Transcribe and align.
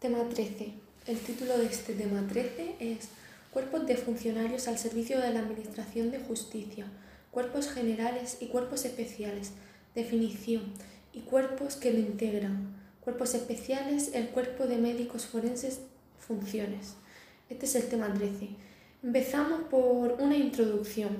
Tema 0.00 0.28
13. 0.32 0.74
El 1.08 1.18
título 1.18 1.58
de 1.58 1.66
este 1.66 1.92
tema 1.92 2.24
13 2.28 2.76
es 2.78 3.08
Cuerpos 3.52 3.84
de 3.84 3.96
funcionarios 3.96 4.68
al 4.68 4.78
servicio 4.78 5.20
de 5.20 5.32
la 5.34 5.40
Administración 5.40 6.12
de 6.12 6.20
Justicia, 6.20 6.86
cuerpos 7.32 7.68
generales 7.68 8.36
y 8.38 8.46
cuerpos 8.46 8.84
especiales, 8.84 9.50
definición 9.96 10.72
y 11.12 11.22
cuerpos 11.22 11.74
que 11.74 11.92
lo 11.92 11.98
integran. 11.98 12.76
Cuerpos 13.00 13.34
especiales, 13.34 14.12
el 14.14 14.28
cuerpo 14.28 14.68
de 14.68 14.76
médicos 14.76 15.26
forenses, 15.26 15.80
funciones. 16.20 16.94
Este 17.50 17.66
es 17.66 17.74
el 17.74 17.88
tema 17.88 18.14
13. 18.14 18.50
Empezamos 19.02 19.62
por 19.62 20.12
una 20.20 20.36
introducción. 20.36 21.16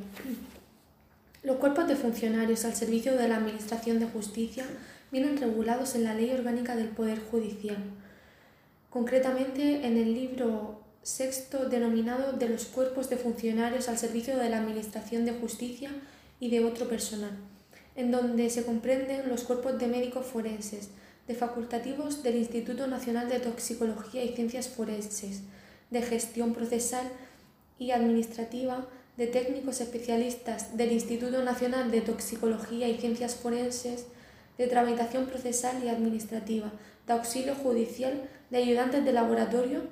Los 1.43 1.57
cuerpos 1.57 1.89
de 1.89 1.97
funcionarios 1.97 2.65
al 2.65 2.77
servicio 2.77 3.17
de 3.17 3.27
la 3.27 3.39
Administración 3.39 3.99
de 3.99 4.07
Justicia 4.07 4.65
vienen 5.11 5.37
regulados 5.37 5.97
en 5.97 6.05
la 6.05 6.15
Ley 6.15 6.31
Orgánica 6.31 6.77
del 6.77 6.91
Poder 6.91 7.19
Judicial 7.19 7.79
concretamente 8.91 9.87
en 9.87 9.97
el 9.97 10.15
libro 10.15 10.83
sexto 11.03 11.69
denominado 11.69 12.33
de 12.33 12.49
los 12.49 12.67
cuerpos 12.67 13.09
de 13.09 13.17
funcionarios 13.17 13.89
al 13.89 13.99
servicio 13.99 14.37
de 14.37 14.51
la 14.51 14.59
Administración 14.59 15.25
de 15.25 15.33
Justicia 15.33 15.91
y 16.41 16.51
de 16.51 16.65
otro 16.65 16.89
personal, 16.89 17.37
en 17.97 18.11
donde 18.11 18.51
se 18.51 18.65
comprenden 18.65 19.29
los 19.29 19.45
cuerpos 19.45 19.79
de 19.79 19.87
médicos 19.87 20.27
forenses, 20.27 20.91
de 21.27 21.35
facultativos 21.35 22.23
del 22.23 22.37
Instituto 22.37 22.87
Nacional 22.87 23.29
de 23.29 23.41
Toxicología 23.41 24.25
y 24.25 24.35
Ciencias 24.35 24.69
Forenses, 24.69 25.43
de 25.91 26.03
gestión 26.03 26.55
procesal 26.55 27.07
y 27.79 27.91
administrativa, 27.91 28.87
de 29.17 29.27
técnicos 29.27 29.81
especialistas 29.81 30.77
del 30.77 30.93
Instituto 30.93 31.43
Nacional 31.43 31.91
de 31.91 32.01
Toxicología 32.01 32.89
y 32.89 32.99
Ciencias 32.99 33.35
Forenses, 33.35 34.07
de 34.59 34.67
tramitación 34.67 35.25
procesal 35.27 35.83
y 35.85 35.89
administrativa, 35.89 36.73
de 37.07 37.13
auxilio 37.13 37.55
judicial, 37.55 38.29
de 38.51 38.59
ayudantes 38.59 39.05
de 39.05 39.13
laboratorio 39.13 39.83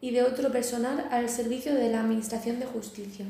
y 0.00 0.12
de 0.12 0.22
otro 0.22 0.50
personal 0.50 1.06
al 1.10 1.28
servicio 1.28 1.74
de 1.74 1.90
la 1.90 2.00
Administración 2.00 2.58
de 2.58 2.64
Justicia. 2.66 3.26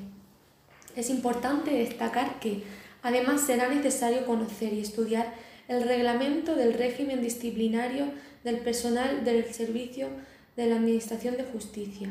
Es 0.94 1.10
importante 1.10 1.72
destacar 1.72 2.38
que, 2.40 2.62
además, 3.02 3.40
será 3.42 3.68
necesario 3.68 4.24
conocer 4.24 4.72
y 4.72 4.80
estudiar 4.80 5.34
el 5.66 5.82
reglamento 5.82 6.54
del 6.54 6.74
régimen 6.74 7.20
disciplinario 7.20 8.06
del 8.44 8.60
personal 8.60 9.24
del 9.24 9.52
servicio 9.52 10.08
de 10.56 10.66
la 10.66 10.76
Administración 10.76 11.36
de 11.36 11.42
Justicia, 11.44 12.08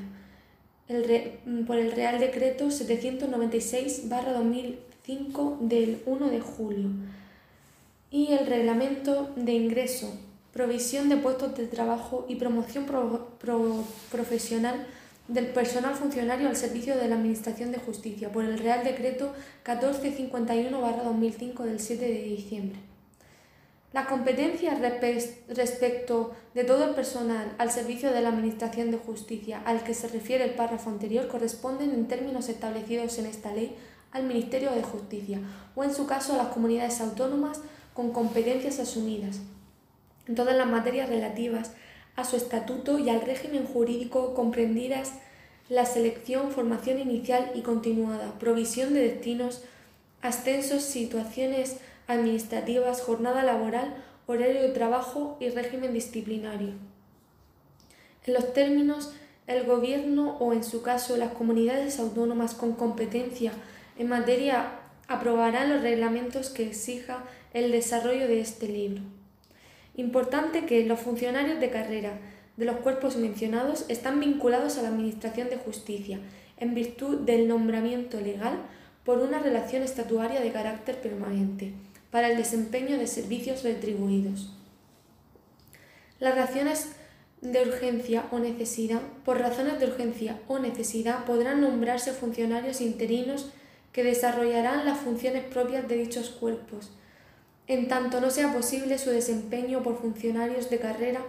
por 1.68 1.78
el 1.78 1.92
Real 1.92 2.18
Decreto 2.20 2.68
796-2005 2.68 5.60
del 5.60 6.02
1 6.06 6.30
de 6.30 6.40
julio 6.40 6.90
y 8.10 8.34
el 8.34 8.46
reglamento 8.46 9.32
de 9.36 9.54
ingreso, 9.54 10.14
provisión 10.54 11.10
de 11.10 11.18
puestos 11.18 11.56
de 11.56 11.68
trabajo 11.68 12.26
y 12.28 12.36
promoción 12.36 12.86
profesional 14.12 14.88
del 15.28 15.48
personal 15.48 15.96
funcionario 15.96 16.48
al 16.48 16.56
servicio 16.56 16.96
de 16.98 17.10
la 17.10 17.16
Administración 17.16 17.72
de 17.72 17.80
Justicia 17.80 18.32
por 18.32 18.46
el 18.46 18.58
Real 18.58 18.84
Decreto 18.84 19.34
1451-2005 19.66 21.64
del 21.64 21.80
7 21.80 22.06
de 22.06 22.24
diciembre. 22.24 22.80
Las 23.94 24.08
competencias 24.08 24.80
respecto 25.48 26.32
de 26.54 26.64
todo 26.64 26.86
el 26.86 26.96
personal 26.96 27.54
al 27.58 27.72
servicio 27.72 28.12
de 28.12 28.22
la 28.22 28.30
Administración 28.30 28.92
de 28.92 28.98
Justicia 28.98 29.62
al 29.66 29.84
que 29.84 29.94
se 29.94 30.08
refiere 30.08 30.44
el 30.44 30.56
párrafo 30.56 30.90
anterior 30.90 31.28
corresponden 31.28 31.92
en 31.92 32.08
términos 32.08 32.48
establecidos 32.50 33.18
en 33.18 33.26
esta 33.26 33.54
ley 33.54 33.76
al 34.12 34.24
Ministerio 34.24 34.72
de 34.72 34.84
Justicia 34.84 35.40
o 35.76 35.84
en 35.84 35.94
su 35.94 36.06
caso 36.06 36.34
a 36.34 36.38
las 36.38 36.48
comunidades 36.48 37.02
autónomas 37.02 37.62
con 37.98 38.12
competencias 38.12 38.78
asumidas 38.78 39.40
en 40.28 40.36
todas 40.36 40.56
las 40.56 40.68
materias 40.68 41.10
relativas 41.10 41.72
a 42.16 42.26
su 42.26 42.36
estatuto 42.36 43.00
y 43.00 43.10
al 43.10 43.22
régimen 43.22 43.66
jurídico 43.66 44.36
comprendidas 44.36 45.14
la 45.68 45.84
selección, 45.84 46.52
formación 46.52 47.00
inicial 47.00 47.50
y 47.56 47.62
continuada, 47.62 48.38
provisión 48.38 48.94
de 48.94 49.02
destinos, 49.02 49.64
ascensos, 50.22 50.84
situaciones 50.84 51.78
administrativas, 52.06 53.02
jornada 53.02 53.42
laboral, 53.42 53.96
horario 54.28 54.62
de 54.62 54.70
trabajo 54.70 55.36
y 55.40 55.50
régimen 55.50 55.92
disciplinario. 55.92 56.74
En 58.28 58.34
los 58.36 58.54
términos, 58.54 59.12
el 59.48 59.66
Gobierno 59.66 60.38
o, 60.38 60.54
en 60.54 60.64
su 60.64 60.84
caso, 60.84 61.18
las 61.18 61.32
comunidades 61.32 62.00
autónomas 62.00 62.54
con 62.54 62.74
competencia 62.74 63.54
en 63.98 64.08
materia 64.08 64.82
aprobarán 65.08 65.74
los 65.74 65.82
reglamentos 65.82 66.52
que 66.52 66.68
exija 66.68 67.24
el 67.54 67.72
desarrollo 67.72 68.28
de 68.28 68.42
este 68.42 68.68
libro. 68.68 69.02
Importante 69.96 70.66
que 70.66 70.86
los 70.86 71.00
funcionarios 71.00 71.60
de 71.60 71.70
carrera 71.70 72.20
de 72.56 72.66
los 72.66 72.78
cuerpos 72.78 73.18
mencionados 73.18 73.86
están 73.88 74.20
vinculados 74.20 74.78
a 74.78 74.82
la 74.82 74.90
Administración 74.90 75.50
de 75.50 75.58
Justicia 75.58 76.20
en 76.58 76.74
virtud 76.74 77.20
del 77.20 77.48
nombramiento 77.48 78.20
legal 78.20 78.58
por 79.04 79.20
una 79.20 79.40
relación 79.40 79.84
estatuaria 79.84 80.42
de 80.42 80.52
carácter 80.52 81.00
permanente 81.02 81.74
para 82.12 82.30
el 82.30 82.38
desempeño 82.38 82.98
de 82.98 83.08
servicios 83.08 83.64
retribuidos. 83.64 84.54
Las 86.20 86.36
razones 86.36 86.90
de 87.42 87.62
urgencia 87.62 88.26
o 88.32 88.40
necesidad, 88.40 89.02
por 89.24 89.40
razones 89.40 89.80
de 89.80 89.86
urgencia 89.86 90.40
o 90.48 90.58
necesidad, 90.58 91.26
podrán 91.26 91.62
nombrarse 91.62 92.12
funcionarios 92.12 92.82
interinos 92.82 93.52
que 93.92 94.04
desarrollarán 94.04 94.86
las 94.86 94.98
funciones 95.00 95.44
propias 95.44 95.88
de 95.88 95.98
dichos 95.98 96.30
cuerpos, 96.30 96.92
en 97.68 97.88
tanto 97.88 98.22
no 98.22 98.30
sea 98.30 98.54
posible 98.54 98.98
su 98.98 99.10
desempeño 99.10 99.84
por 99.84 100.00
funcionarios 100.00 100.70
de 100.70 100.80
carrera 100.80 101.22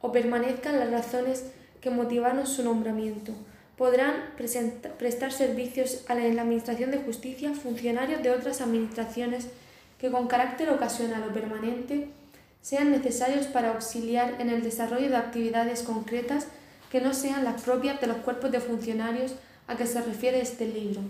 o 0.00 0.12
permanezcan 0.12 0.78
las 0.78 0.90
razones 0.90 1.44
que 1.80 1.90
motivaron 1.90 2.46
su 2.46 2.62
nombramiento. 2.62 3.32
Podrán 3.76 4.32
prestar 4.36 5.32
servicios 5.32 6.04
a 6.08 6.14
la, 6.14 6.22
Administración 6.22 6.90
de 6.90 6.98
Justicia 6.98 7.52
funcionarios 7.54 8.22
de 8.22 8.30
otras 8.30 8.60
administraciones 8.60 9.48
que 9.98 10.10
con 10.10 10.28
carácter 10.28 10.70
ocasional 10.70 11.24
o 11.28 11.32
permanente 11.32 12.08
sean 12.60 12.90
necesarios 12.90 13.46
para 13.46 13.72
auxiliar 13.72 14.40
en 14.40 14.50
el 14.50 14.62
desarrollo 14.62 15.08
de 15.08 15.16
actividades 15.16 15.82
concretas 15.82 16.48
que 16.90 17.00
no 17.00 17.14
sean 17.14 17.44
las 17.44 17.62
propias 17.62 18.00
de 18.00 18.06
los 18.06 18.18
cuerpos 18.18 18.50
de 18.50 18.60
funcionarios 18.60 19.34
a 19.66 19.76
que 19.76 19.86
se 19.86 20.00
refiere 20.00 20.40
este 20.40 20.66
libro 20.66 21.00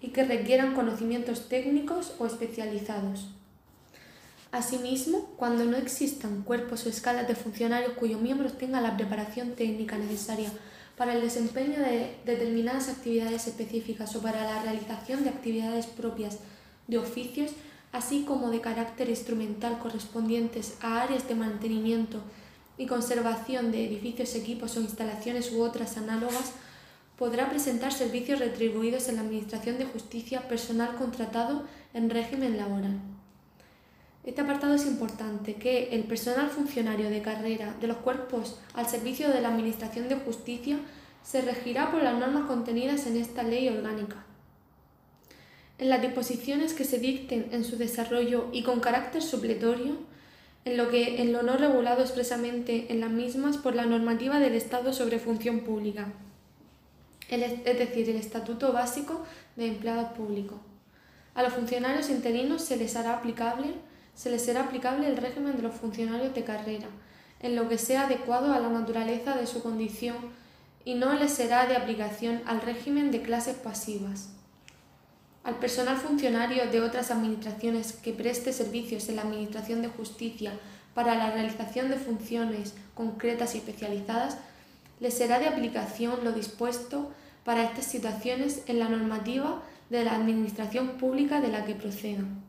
y 0.00 0.08
que 0.08 0.24
requieran 0.24 0.74
conocimientos 0.74 1.48
técnicos 1.48 2.14
o 2.18 2.26
especializados. 2.26 3.35
Asimismo, 4.56 5.34
cuando 5.36 5.66
no 5.66 5.76
existan 5.76 6.42
cuerpos 6.42 6.86
o 6.86 6.88
escalas 6.88 7.28
de 7.28 7.34
funcionarios 7.34 7.92
cuyos 7.92 8.22
miembros 8.22 8.56
tengan 8.56 8.84
la 8.84 8.96
preparación 8.96 9.50
técnica 9.50 9.98
necesaria 9.98 10.50
para 10.96 11.12
el 11.12 11.20
desempeño 11.20 11.78
de 11.78 12.16
determinadas 12.24 12.88
actividades 12.88 13.46
específicas 13.48 14.16
o 14.16 14.22
para 14.22 14.44
la 14.44 14.62
realización 14.62 15.24
de 15.24 15.28
actividades 15.28 15.84
propias 15.84 16.38
de 16.86 16.96
oficios, 16.96 17.50
así 17.92 18.24
como 18.24 18.48
de 18.48 18.62
carácter 18.62 19.10
instrumental 19.10 19.78
correspondientes 19.78 20.78
a 20.80 21.02
áreas 21.02 21.28
de 21.28 21.34
mantenimiento 21.34 22.22
y 22.78 22.86
conservación 22.86 23.70
de 23.70 23.84
edificios, 23.84 24.34
equipos 24.36 24.74
o 24.78 24.80
instalaciones 24.80 25.52
u 25.52 25.60
otras 25.60 25.98
análogas, 25.98 26.52
podrá 27.18 27.50
presentar 27.50 27.92
servicios 27.92 28.38
retribuidos 28.38 29.10
en 29.10 29.16
la 29.16 29.20
Administración 29.20 29.76
de 29.76 29.84
Justicia 29.84 30.48
personal 30.48 30.96
contratado 30.96 31.64
en 31.92 32.08
régimen 32.08 32.56
laboral. 32.56 32.98
Este 34.26 34.40
apartado 34.40 34.74
es 34.74 34.84
importante, 34.86 35.54
que 35.54 35.90
el 35.92 36.02
personal 36.02 36.50
funcionario 36.50 37.08
de 37.08 37.22
carrera 37.22 37.76
de 37.80 37.86
los 37.86 37.98
cuerpos 37.98 38.58
al 38.74 38.88
servicio 38.88 39.28
de 39.28 39.40
la 39.40 39.48
Administración 39.48 40.08
de 40.08 40.16
Justicia 40.16 40.78
se 41.22 41.42
regirá 41.42 41.92
por 41.92 42.02
las 42.02 42.18
normas 42.18 42.46
contenidas 42.46 43.06
en 43.06 43.16
esta 43.16 43.44
ley 43.44 43.68
orgánica. 43.68 44.24
En 45.78 45.90
las 45.90 46.02
disposiciones 46.02 46.74
que 46.74 46.84
se 46.84 46.98
dicten 46.98 47.46
en 47.52 47.62
su 47.62 47.76
desarrollo 47.76 48.48
y 48.52 48.64
con 48.64 48.80
carácter 48.80 49.22
supletorio, 49.22 49.94
en 50.64 50.76
lo 50.76 50.88
que 50.88 51.22
en 51.22 51.32
lo 51.32 51.42
no 51.42 51.56
regulado 51.56 52.02
expresamente 52.02 52.86
en 52.92 53.00
las 53.00 53.10
mismas 53.10 53.56
por 53.56 53.76
la 53.76 53.86
normativa 53.86 54.40
del 54.40 54.54
Estado 54.56 54.92
sobre 54.92 55.20
función 55.20 55.60
pública, 55.60 56.08
es 57.28 57.78
decir, 57.78 58.10
el 58.10 58.16
Estatuto 58.16 58.72
Básico 58.72 59.24
de 59.54 59.68
Empleados 59.68 60.10
Públicos. 60.16 60.58
A 61.34 61.44
los 61.44 61.52
funcionarios 61.52 62.10
interinos 62.10 62.62
se 62.62 62.76
les 62.76 62.96
hará 62.96 63.18
aplicable 63.18 63.74
se 64.16 64.30
les 64.30 64.42
será 64.42 64.62
aplicable 64.62 65.06
el 65.06 65.18
régimen 65.18 65.56
de 65.56 65.62
los 65.62 65.74
funcionarios 65.74 66.34
de 66.34 66.42
carrera, 66.42 66.88
en 67.40 67.54
lo 67.54 67.68
que 67.68 67.76
sea 67.76 68.06
adecuado 68.06 68.52
a 68.52 68.58
la 68.58 68.70
naturaleza 68.70 69.36
de 69.36 69.46
su 69.46 69.62
condición 69.62 70.16
y 70.84 70.94
no 70.94 71.12
les 71.12 71.32
será 71.32 71.66
de 71.66 71.76
aplicación 71.76 72.40
al 72.46 72.62
régimen 72.62 73.10
de 73.10 73.20
clases 73.20 73.56
pasivas. 73.56 74.30
Al 75.44 75.56
personal 75.56 75.98
funcionario 75.98 76.66
de 76.70 76.80
otras 76.80 77.10
administraciones 77.10 77.92
que 77.92 78.12
preste 78.12 78.52
servicios 78.52 79.08
en 79.08 79.16
la 79.16 79.22
Administración 79.22 79.82
de 79.82 79.88
Justicia 79.88 80.52
para 80.94 81.14
la 81.14 81.30
realización 81.30 81.90
de 81.90 81.96
funciones 81.96 82.74
concretas 82.94 83.54
y 83.54 83.58
especializadas, 83.58 84.38
les 84.98 85.12
será 85.12 85.38
de 85.38 85.46
aplicación 85.46 86.24
lo 86.24 86.32
dispuesto 86.32 87.12
para 87.44 87.64
estas 87.64 87.84
situaciones 87.84 88.62
en 88.66 88.78
la 88.78 88.88
normativa 88.88 89.62
de 89.90 90.04
la 90.04 90.16
Administración 90.16 90.96
Pública 90.96 91.40
de 91.40 91.48
la 91.48 91.66
que 91.66 91.74
procedan 91.74 92.45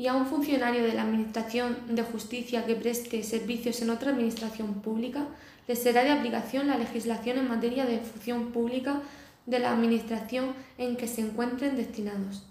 y 0.00 0.06
a 0.06 0.14
un 0.14 0.24
funcionario 0.24 0.82
de 0.82 0.94
la 0.94 1.02
Administración 1.02 1.76
de 1.90 2.02
Justicia 2.02 2.64
que 2.64 2.74
preste 2.74 3.22
servicios 3.22 3.82
en 3.82 3.90
otra 3.90 4.12
administración 4.12 4.80
pública, 4.80 5.26
le 5.68 5.76
será 5.76 6.02
de 6.04 6.10
aplicación 6.10 6.68
la 6.68 6.78
legislación 6.78 7.36
en 7.36 7.50
materia 7.50 7.84
de 7.84 7.98
función 7.98 8.50
pública 8.50 9.02
de 9.44 9.58
la 9.58 9.72
Administración 9.72 10.54
en 10.78 10.96
que 10.96 11.06
se 11.06 11.20
encuentren 11.20 11.76
destinados. 11.76 12.44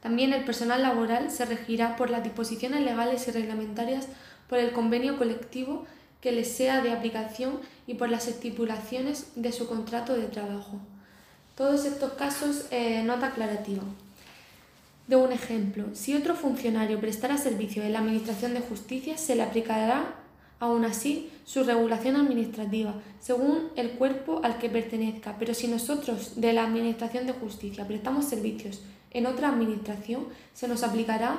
También 0.00 0.32
el 0.32 0.46
personal 0.46 0.80
laboral 0.80 1.30
se 1.30 1.44
regirá 1.44 1.94
por 1.94 2.08
las 2.08 2.24
disposiciones 2.24 2.80
legales 2.80 3.28
y 3.28 3.30
reglamentarias 3.30 4.08
por 4.48 4.56
el 4.56 4.72
convenio 4.72 5.18
colectivo 5.18 5.84
que 6.22 6.32
les 6.32 6.50
sea 6.50 6.80
de 6.80 6.90
aplicación 6.90 7.60
y 7.86 7.96
por 7.96 8.08
las 8.08 8.28
estipulaciones 8.28 9.26
de 9.36 9.52
su 9.52 9.68
contrato 9.68 10.16
de 10.16 10.28
trabajo. 10.28 10.80
Todos 11.54 11.84
estos 11.84 12.14
casos, 12.14 12.64
eh, 12.70 13.02
nota 13.02 13.26
aclarativa. 13.26 13.82
De 15.06 15.16
un 15.16 15.32
ejemplo, 15.32 15.84
si 15.92 16.14
otro 16.14 16.34
funcionario 16.34 16.98
prestara 16.98 17.36
servicio 17.36 17.82
en 17.82 17.92
la 17.92 17.98
Administración 17.98 18.54
de 18.54 18.60
Justicia, 18.60 19.18
se 19.18 19.36
le 19.36 19.42
aplicará 19.42 20.14
aún 20.60 20.86
así 20.86 21.30
su 21.44 21.62
regulación 21.62 22.16
administrativa, 22.16 22.94
según 23.20 23.68
el 23.76 23.92
cuerpo 23.92 24.40
al 24.42 24.58
que 24.58 24.70
pertenezca. 24.70 25.36
Pero 25.38 25.52
si 25.52 25.68
nosotros 25.68 26.40
de 26.40 26.54
la 26.54 26.64
Administración 26.64 27.26
de 27.26 27.34
Justicia 27.34 27.86
prestamos 27.86 28.24
servicios 28.24 28.80
en 29.10 29.26
otra 29.26 29.50
administración, 29.50 30.26
se 30.54 30.68
nos 30.68 30.82
aplicará 30.82 31.36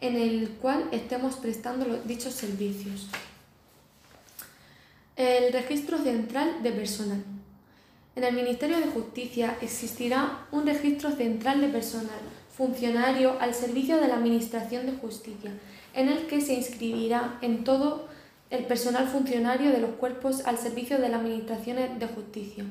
en 0.00 0.16
el 0.16 0.48
cual 0.60 0.88
estemos 0.90 1.36
prestando 1.36 2.02
dichos 2.04 2.34
servicios. 2.34 3.06
El 5.14 5.52
registro 5.52 5.96
central 5.98 6.60
de 6.64 6.72
personal. 6.72 7.22
En 8.16 8.24
el 8.24 8.34
Ministerio 8.34 8.78
de 8.78 8.88
Justicia 8.88 9.56
existirá 9.60 10.46
un 10.50 10.66
registro 10.66 11.12
central 11.12 11.60
de 11.60 11.68
personal 11.68 12.18
funcionario 12.56 13.36
al 13.40 13.52
servicio 13.52 13.96
de 13.96 14.08
la 14.08 14.14
Administración 14.14 14.86
de 14.86 14.92
Justicia, 14.92 15.50
en 15.92 16.08
el 16.08 16.26
que 16.26 16.40
se 16.40 16.54
inscribirá 16.54 17.38
en 17.42 17.64
todo 17.64 18.06
el 18.50 18.64
personal 18.66 19.08
funcionario 19.08 19.70
de 19.72 19.80
los 19.80 19.90
cuerpos 19.92 20.46
al 20.46 20.58
servicio 20.58 20.98
de 20.98 21.08
la 21.08 21.16
Administración 21.16 21.98
de 21.98 22.06
Justicia, 22.06 22.64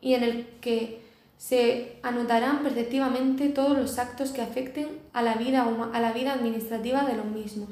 y 0.00 0.14
en 0.14 0.22
el 0.24 0.46
que 0.60 1.00
se 1.38 1.96
anotarán 2.02 2.62
perceptivamente 2.62 3.48
todos 3.48 3.76
los 3.76 3.98
actos 3.98 4.30
que 4.30 4.42
afecten 4.42 4.88
a 5.12 5.22
la 5.22 5.34
vida, 5.34 5.66
a 5.92 6.00
la 6.00 6.12
vida 6.12 6.34
administrativa 6.34 7.04
de 7.04 7.16
los 7.16 7.26
mismos. 7.26 7.70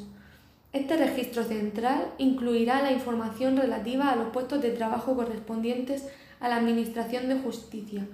Este 0.73 0.97
registro 0.97 1.45
central 1.45 2.13
incluirá 2.19 2.81
la 2.81 2.93
información 2.93 3.57
relativa 3.57 4.11
a 4.11 4.17
los 4.17 4.29
puestos 4.29 4.63
de 4.63 4.71
trabajo 4.71 5.15
correspondientes 5.15 6.05
a 6.41 6.49
la 6.49 6.57
Administración 6.57 7.29
de 7.29 7.39
Justicia, 7.39 8.07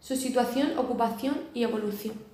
su 0.00 0.16
situación, 0.16 0.76
ocupación 0.76 1.36
y 1.54 1.62
evolución. 1.62 2.29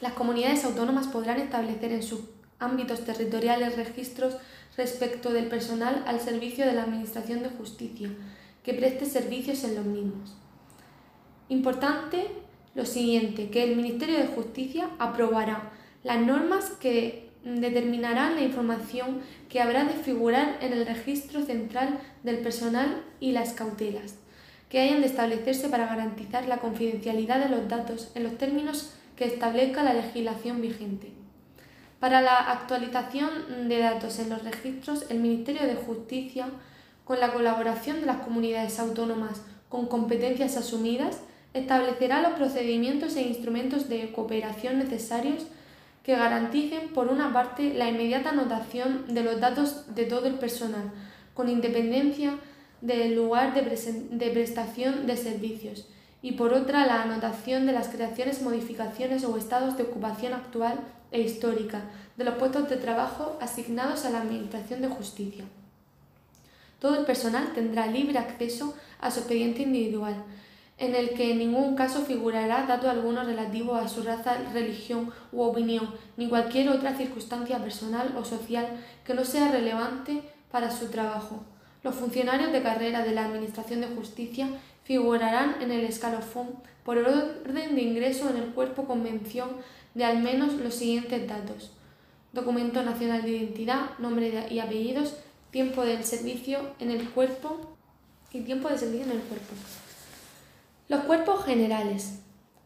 Las 0.00 0.12
comunidades 0.12 0.64
autónomas 0.64 1.06
podrán 1.06 1.40
establecer 1.40 1.92
en 1.92 2.02
sus 2.02 2.20
ámbitos 2.58 3.04
territoriales 3.04 3.76
registros 3.76 4.36
respecto 4.76 5.32
del 5.32 5.46
personal 5.46 6.04
al 6.06 6.20
servicio 6.20 6.66
de 6.66 6.72
la 6.72 6.82
Administración 6.82 7.42
de 7.42 7.50
Justicia 7.50 8.10
que 8.62 8.74
preste 8.74 9.06
servicios 9.06 9.62
en 9.64 9.76
los 9.76 9.84
mismos. 9.84 10.34
Importante 11.48 12.26
lo 12.74 12.86
siguiente, 12.86 13.50
que 13.50 13.62
el 13.62 13.76
Ministerio 13.76 14.18
de 14.18 14.26
Justicia 14.26 14.88
aprobará 14.98 15.70
las 16.02 16.20
normas 16.20 16.70
que 16.80 17.30
determinarán 17.44 18.36
la 18.36 18.42
información 18.42 19.20
que 19.48 19.60
habrá 19.60 19.84
de 19.84 19.94
figurar 19.94 20.58
en 20.60 20.72
el 20.72 20.86
registro 20.86 21.44
central 21.44 22.00
del 22.22 22.38
personal 22.38 23.02
y 23.20 23.32
las 23.32 23.52
cautelas 23.52 24.16
que 24.70 24.80
hayan 24.80 25.02
de 25.02 25.06
establecerse 25.06 25.68
para 25.68 25.86
garantizar 25.86 26.48
la 26.48 26.56
confidencialidad 26.56 27.38
de 27.38 27.48
los 27.48 27.68
datos 27.68 28.10
en 28.16 28.24
los 28.24 28.36
términos 28.38 28.92
que 29.16 29.26
establezca 29.26 29.82
la 29.82 29.94
legislación 29.94 30.60
vigente. 30.60 31.12
Para 32.00 32.20
la 32.20 32.50
actualización 32.50 33.68
de 33.68 33.78
datos 33.78 34.18
en 34.18 34.30
los 34.30 34.44
registros, 34.44 35.06
el 35.08 35.20
Ministerio 35.20 35.66
de 35.66 35.74
Justicia, 35.74 36.48
con 37.04 37.20
la 37.20 37.32
colaboración 37.32 38.00
de 38.00 38.06
las 38.06 38.18
comunidades 38.18 38.78
autónomas 38.78 39.42
con 39.68 39.86
competencias 39.86 40.56
asumidas, 40.56 41.20
establecerá 41.54 42.20
los 42.20 42.32
procedimientos 42.32 43.16
e 43.16 43.22
instrumentos 43.22 43.88
de 43.88 44.12
cooperación 44.12 44.78
necesarios 44.78 45.46
que 46.02 46.16
garanticen, 46.16 46.88
por 46.88 47.08
una 47.08 47.32
parte, 47.32 47.72
la 47.72 47.88
inmediata 47.88 48.30
anotación 48.30 49.14
de 49.14 49.22
los 49.22 49.40
datos 49.40 49.94
de 49.94 50.04
todo 50.04 50.26
el 50.26 50.34
personal, 50.34 50.92
con 51.32 51.48
independencia 51.48 52.38
del 52.82 53.14
lugar 53.16 53.54
de, 53.54 54.30
prestación 54.30 55.06
de 55.06 55.16
servicios, 55.16 55.88
y 56.24 56.32
por 56.32 56.54
otra 56.54 56.86
la 56.86 57.02
anotación 57.02 57.66
de 57.66 57.72
las 57.72 57.88
creaciones, 57.88 58.40
modificaciones 58.40 59.24
o 59.24 59.36
estados 59.36 59.76
de 59.76 59.82
ocupación 59.82 60.32
actual 60.32 60.80
e 61.12 61.20
histórica 61.20 61.82
de 62.16 62.24
los 62.24 62.36
puestos 62.36 62.66
de 62.70 62.78
trabajo 62.78 63.36
asignados 63.42 64.06
a 64.06 64.10
la 64.10 64.22
Administración 64.22 64.80
de 64.80 64.88
Justicia. 64.88 65.44
Todo 66.78 66.98
el 66.98 67.04
personal 67.04 67.52
tendrá 67.54 67.88
libre 67.88 68.18
acceso 68.18 68.74
a 69.02 69.10
su 69.10 69.18
expediente 69.18 69.64
individual, 69.64 70.14
en 70.78 70.94
el 70.94 71.10
que 71.10 71.32
en 71.32 71.40
ningún 71.40 71.76
caso 71.76 72.06
figurará 72.06 72.64
dato 72.66 72.88
alguno 72.88 73.22
relativo 73.22 73.74
a 73.74 73.86
su 73.86 74.02
raza, 74.02 74.38
religión 74.54 75.12
u 75.30 75.42
opinión, 75.42 75.90
ni 76.16 76.30
cualquier 76.30 76.70
otra 76.70 76.96
circunstancia 76.96 77.58
personal 77.58 78.14
o 78.16 78.24
social 78.24 78.66
que 79.04 79.12
no 79.12 79.26
sea 79.26 79.52
relevante 79.52 80.22
para 80.50 80.70
su 80.70 80.86
trabajo. 80.86 81.44
Los 81.82 81.96
funcionarios 81.96 82.50
de 82.50 82.62
carrera 82.62 83.04
de 83.04 83.12
la 83.12 83.26
Administración 83.26 83.82
de 83.82 83.88
Justicia 83.88 84.48
figurarán 84.84 85.56
en 85.60 85.72
el 85.72 85.84
escalafón 85.84 86.50
por 86.84 86.98
orden 86.98 87.74
de 87.74 87.82
ingreso 87.82 88.30
en 88.30 88.36
el 88.36 88.50
cuerpo 88.50 88.84
convención 88.84 89.48
de 89.94 90.04
al 90.04 90.22
menos 90.22 90.54
los 90.54 90.74
siguientes 90.74 91.26
datos. 91.26 91.72
Documento 92.32 92.82
nacional 92.82 93.22
de 93.22 93.30
identidad, 93.30 93.98
nombre 93.98 94.46
y 94.50 94.58
apellidos, 94.58 95.16
tiempo 95.50 95.84
del 95.84 96.04
servicio 96.04 96.74
en 96.78 96.90
el 96.90 97.08
cuerpo 97.10 97.76
y 98.32 98.40
tiempo 98.40 98.68
de 98.68 98.78
servicio 98.78 99.06
en 99.06 99.12
el 99.12 99.20
cuerpo. 99.20 99.54
Los 100.88 101.04
cuerpos 101.04 101.44
generales. 101.44 102.20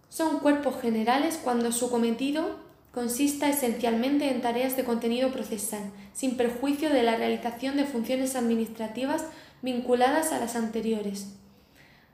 Son 0.08 0.40
cuerpos 0.40 0.80
generales 0.80 1.38
cuando 1.42 1.70
su 1.70 1.90
cometido 1.90 2.56
consista 2.92 3.48
esencialmente 3.48 4.30
en 4.30 4.40
tareas 4.40 4.76
de 4.76 4.84
contenido 4.84 5.30
procesal, 5.30 5.92
sin 6.14 6.36
perjuicio 6.36 6.90
de 6.90 7.02
la 7.02 7.16
realización 7.16 7.76
de 7.76 7.84
funciones 7.84 8.34
administrativas 8.34 9.26
vinculadas 9.62 10.32
a 10.32 10.40
las 10.40 10.56
anteriores. 10.56 11.37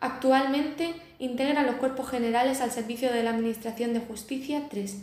Actualmente 0.04 0.94
integra 1.18 1.62
los 1.62 1.76
cuerpos 1.76 2.10
generales 2.10 2.60
al 2.60 2.70
servicio 2.70 3.10
de 3.10 3.22
la 3.22 3.30
Administración 3.30 3.94
de 3.94 4.00
Justicia 4.00 4.66
3, 4.68 4.96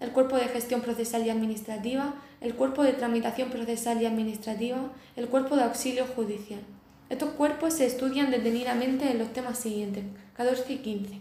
el 0.00 0.10
Cuerpo 0.12 0.36
de 0.36 0.48
Gestión 0.48 0.80
Procesal 0.80 1.26
y 1.26 1.28
Administrativa, 1.28 2.14
el 2.40 2.54
Cuerpo 2.54 2.82
de 2.82 2.94
Tramitación 2.94 3.50
Procesal 3.50 4.00
y 4.00 4.06
Administrativa, 4.06 4.90
el 5.16 5.28
Cuerpo 5.28 5.54
de 5.54 5.64
Auxilio 5.64 6.06
Judicial. 6.06 6.60
Estos 7.10 7.32
cuerpos 7.32 7.74
se 7.74 7.84
estudian 7.84 8.30
detenidamente 8.30 9.10
en 9.10 9.18
los 9.18 9.34
temas 9.34 9.58
siguientes, 9.58 10.04
14 10.38 10.72
y 10.72 10.78
15. 10.78 11.18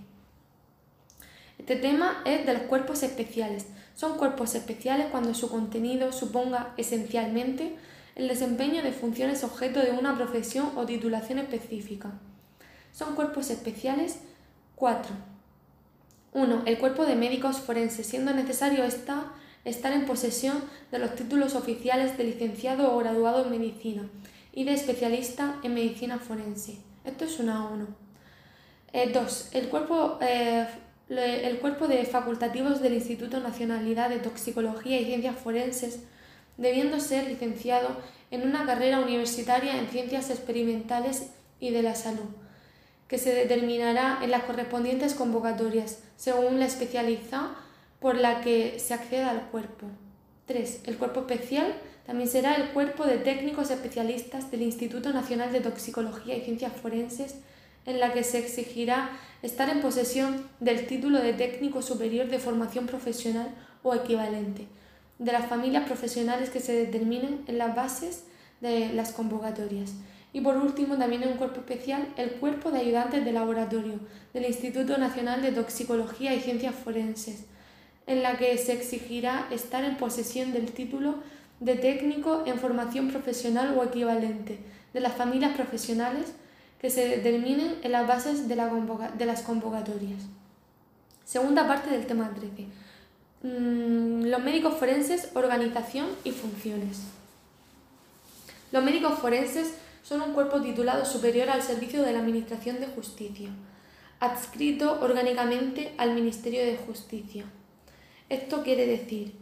Este 1.60 1.76
tema 1.76 2.22
es 2.24 2.46
de 2.46 2.54
los 2.54 2.64
cuerpos 2.64 3.04
especiales. 3.04 3.66
Son 3.94 4.18
cuerpos 4.18 4.56
especiales 4.56 5.08
cuando 5.12 5.34
su 5.34 5.50
contenido 5.50 6.14
suponga 6.14 6.74
esencialmente 6.78 7.76
el 8.16 8.30
desempeño 8.30 8.82
de 8.84 8.94
funciones 8.94 9.44
objeto 9.44 9.82
de 9.82 9.92
una 9.92 10.16
profesión 10.16 10.72
o 10.78 10.86
titulación 10.86 11.40
específica. 11.40 12.14
Son 12.98 13.14
cuerpos 13.14 13.52
especiales 13.52 14.18
4. 14.76 15.14
1. 16.34 16.64
El 16.66 16.80
cuerpo 16.80 17.06
de 17.06 17.16
médicos 17.16 17.58
forenses, 17.58 18.08
siendo 18.08 18.34
necesario 18.34 18.84
esta, 18.84 19.34
estar 19.66 19.94
en 19.94 20.08
posesión 20.08 20.64
de 20.92 20.98
los 20.98 21.14
títulos 21.14 21.54
oficiales 21.54 22.18
de 22.18 22.24
licenciado 22.24 22.92
o 22.92 22.98
graduado 22.98 23.44
en 23.44 23.52
medicina 23.52 24.10
y 24.52 24.64
de 24.64 24.74
especialista 24.74 25.60
en 25.62 25.76
medicina 25.76 26.18
forense. 26.18 26.80
Esto 27.06 27.26
es 27.26 27.40
una 27.40 27.68
1. 27.68 27.86
2. 29.14 29.50
el, 29.52 29.70
cuerpo, 29.70 30.18
eh, 30.22 30.66
el 31.10 31.60
cuerpo 31.60 31.88
de 31.88 32.04
facultativos 32.06 32.82
del 32.82 32.94
Instituto 32.94 33.40
Nacionalidad 33.40 34.10
de 34.10 34.18
Toxicología 34.18 35.00
y 35.00 35.06
Ciencias 35.06 35.36
Forenses, 35.36 36.00
debiendo 36.58 37.00
ser 37.00 37.28
licenciado 37.28 37.90
en 38.32 38.42
una 38.42 38.66
carrera 38.66 39.02
universitaria 39.02 39.78
en 39.78 39.88
ciencias 39.88 40.32
experimentales 40.32 41.30
y 41.60 41.70
de 41.70 41.84
la 41.84 41.94
salud 41.94 42.47
que 43.08 43.18
se 43.18 43.34
determinará 43.34 44.20
en 44.22 44.32
las 44.32 44.44
correspondientes 44.44 45.14
convocatorias, 45.14 46.00
según 46.18 46.60
la 46.60 46.66
especialidad 46.66 47.52
por 48.00 48.16
la 48.16 48.42
que 48.42 48.80
se 48.80 48.94
acceda 48.94 49.32
al 49.32 49.48
cuerpo. 49.50 49.88
3. 50.46 50.82
El 50.86 50.98
cuerpo 50.98 51.22
especial 51.22 51.74
también 52.06 52.30
será 52.30 52.56
el 52.56 52.70
cuerpo 52.70 53.06
de 53.06 53.18
técnicos 53.18 53.70
especialistas 53.70 54.50
del 54.50 54.62
Instituto 54.62 55.12
Nacional 55.12 55.52
de 55.52 55.62
Toxicología 55.62 56.38
y 56.38 56.42
Ciencias 56.42 56.74
Forenses, 56.74 57.36
en 57.86 58.00
la 58.00 58.14
que 58.14 58.24
se 58.24 58.40
exigirá 58.40 59.10
estar 59.42 59.70
en 59.70 59.82
posesión 59.82 60.48
del 60.60 60.88
título 60.88 61.20
de 61.20 61.34
técnico 61.34 61.82
superior 61.82 62.28
de 62.28 62.40
formación 62.40 62.86
profesional 62.86 63.50
o 63.84 63.94
equivalente, 63.94 64.68
de 65.20 65.32
las 65.32 65.48
familias 65.48 65.86
profesionales 65.86 66.50
que 66.50 66.60
se 66.60 66.74
determinen 66.74 67.44
en 67.48 67.58
las 67.58 67.76
bases 67.76 68.24
de 68.62 68.94
las 68.94 69.12
convocatorias. 69.12 69.94
Y 70.38 70.42
por 70.42 70.56
último, 70.56 70.98
también 70.98 71.24
en 71.24 71.30
un 71.30 71.38
cuerpo 71.38 71.62
especial, 71.62 72.10
el 72.16 72.34
cuerpo 72.34 72.70
de 72.70 72.78
ayudantes 72.78 73.26
de 73.26 73.32
laboratorio 73.32 74.00
del 74.36 74.46
Instituto 74.46 74.96
Nacional 75.00 75.42
de 75.42 75.52
Toxicología 75.52 76.36
y 76.36 76.42
Ciencias 76.42 76.76
Forenses, 76.76 77.46
en 78.06 78.22
la 78.22 78.38
que 78.38 78.56
se 78.60 78.74
exigirá 78.74 79.48
estar 79.50 79.84
en 79.84 79.98
posesión 79.98 80.54
del 80.54 80.72
título 80.74 81.16
de 81.60 81.74
técnico 81.74 82.44
en 82.46 82.60
formación 82.60 83.08
profesional 83.08 83.76
o 83.76 83.84
equivalente 83.84 84.60
de 84.94 85.00
las 85.00 85.14
familias 85.14 85.56
profesionales 85.56 86.34
que 86.80 86.92
se 86.92 87.08
determinen 87.08 87.80
en 87.82 87.92
las 87.92 88.08
bases 88.08 88.48
de, 88.48 88.56
las 88.56 89.42
convocatorias. 89.42 90.22
Segunda 91.26 91.68
parte 91.68 91.90
del 91.90 92.06
tema 92.06 92.30
13. 92.30 92.68
Mm, 93.42 94.30
los 94.30 94.44
médicos 94.44 94.76
forenses, 94.76 95.30
organización 95.34 96.06
y 96.24 96.30
funciones. 96.30 97.00
Los 98.72 98.84
médicos 98.84 99.18
forenses 99.18 99.74
son 100.08 100.22
un 100.22 100.34
cuerpo 100.34 100.62
titulado 100.62 101.04
superior 101.06 101.50
al 101.50 101.62
servicio 101.62 102.02
de 102.02 102.14
la 102.14 102.20
Administración 102.20 102.80
de 102.80 102.88
Justicia, 102.88 103.50
adscrito 104.22 105.00
orgánicamente 105.02 105.94
al 105.98 106.14
Ministerio 106.14 106.62
de 106.62 106.78
Justicia. 106.78 107.44
Esto 108.30 108.64
quiere 108.64 108.88
decir, 108.88 109.34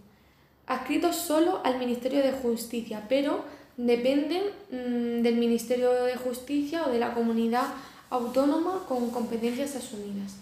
adscrito 0.65 1.13
solo 1.13 1.62
al 1.63 1.77
Ministerio 1.77 2.24
de 2.24 2.31
Justicia, 2.31 3.05
pero 3.07 3.45
dependen 3.77 4.41
mm, 4.72 5.22
del 5.22 5.36
Ministerio 5.36 5.91
de 5.91 6.15
Justicia 6.15 6.86
o 6.88 6.91
de 6.91 6.98
la 6.98 7.13
comunidad 7.13 7.67
autónoma 8.10 8.86
con 8.88 9.12
competencias 9.12 9.75
asumidas. 9.75 10.34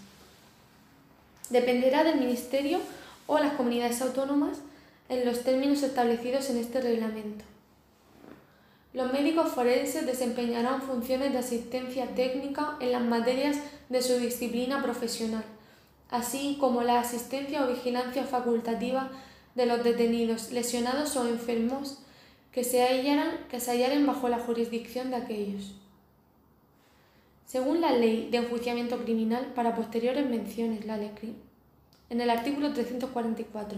Dependerá 1.50 2.02
del 2.02 2.18
Ministerio 2.18 2.80
o 3.26 3.38
las 3.38 3.52
comunidades 3.54 4.00
autónomas 4.00 4.58
en 5.10 5.26
los 5.26 5.42
términos 5.42 5.82
establecidos 5.82 6.48
en 6.48 6.56
este 6.56 6.80
reglamento. 6.80 7.44
Los 8.94 9.12
médicos 9.12 9.50
forenses 9.50 10.06
desempeñarán 10.06 10.80
funciones 10.80 11.32
de 11.32 11.38
asistencia 11.38 12.14
técnica 12.14 12.76
en 12.78 12.92
las 12.92 13.02
materias 13.02 13.56
de 13.88 14.00
su 14.00 14.18
disciplina 14.18 14.84
profesional, 14.84 15.44
así 16.10 16.56
como 16.60 16.84
la 16.84 17.00
asistencia 17.00 17.64
o 17.64 17.68
vigilancia 17.68 18.22
facultativa 18.22 19.10
de 19.56 19.66
los 19.66 19.82
detenidos, 19.82 20.52
lesionados 20.52 21.16
o 21.16 21.26
enfermos 21.26 21.98
que 22.52 22.62
se, 22.62 22.86
hallaran, 22.86 23.32
que 23.50 23.58
se 23.58 23.72
hallaren 23.72 24.06
bajo 24.06 24.28
la 24.28 24.38
jurisdicción 24.38 25.10
de 25.10 25.16
aquellos. 25.16 25.74
Según 27.46 27.80
la 27.80 27.90
Ley 27.90 28.28
de 28.30 28.38
Enjuiciamiento 28.38 28.98
Criminal, 28.98 29.52
para 29.56 29.74
posteriores 29.74 30.24
menciones, 30.30 30.86
la 30.86 31.00
en 32.10 32.20
el 32.20 32.30
artículo 32.30 32.72
344, 32.72 33.76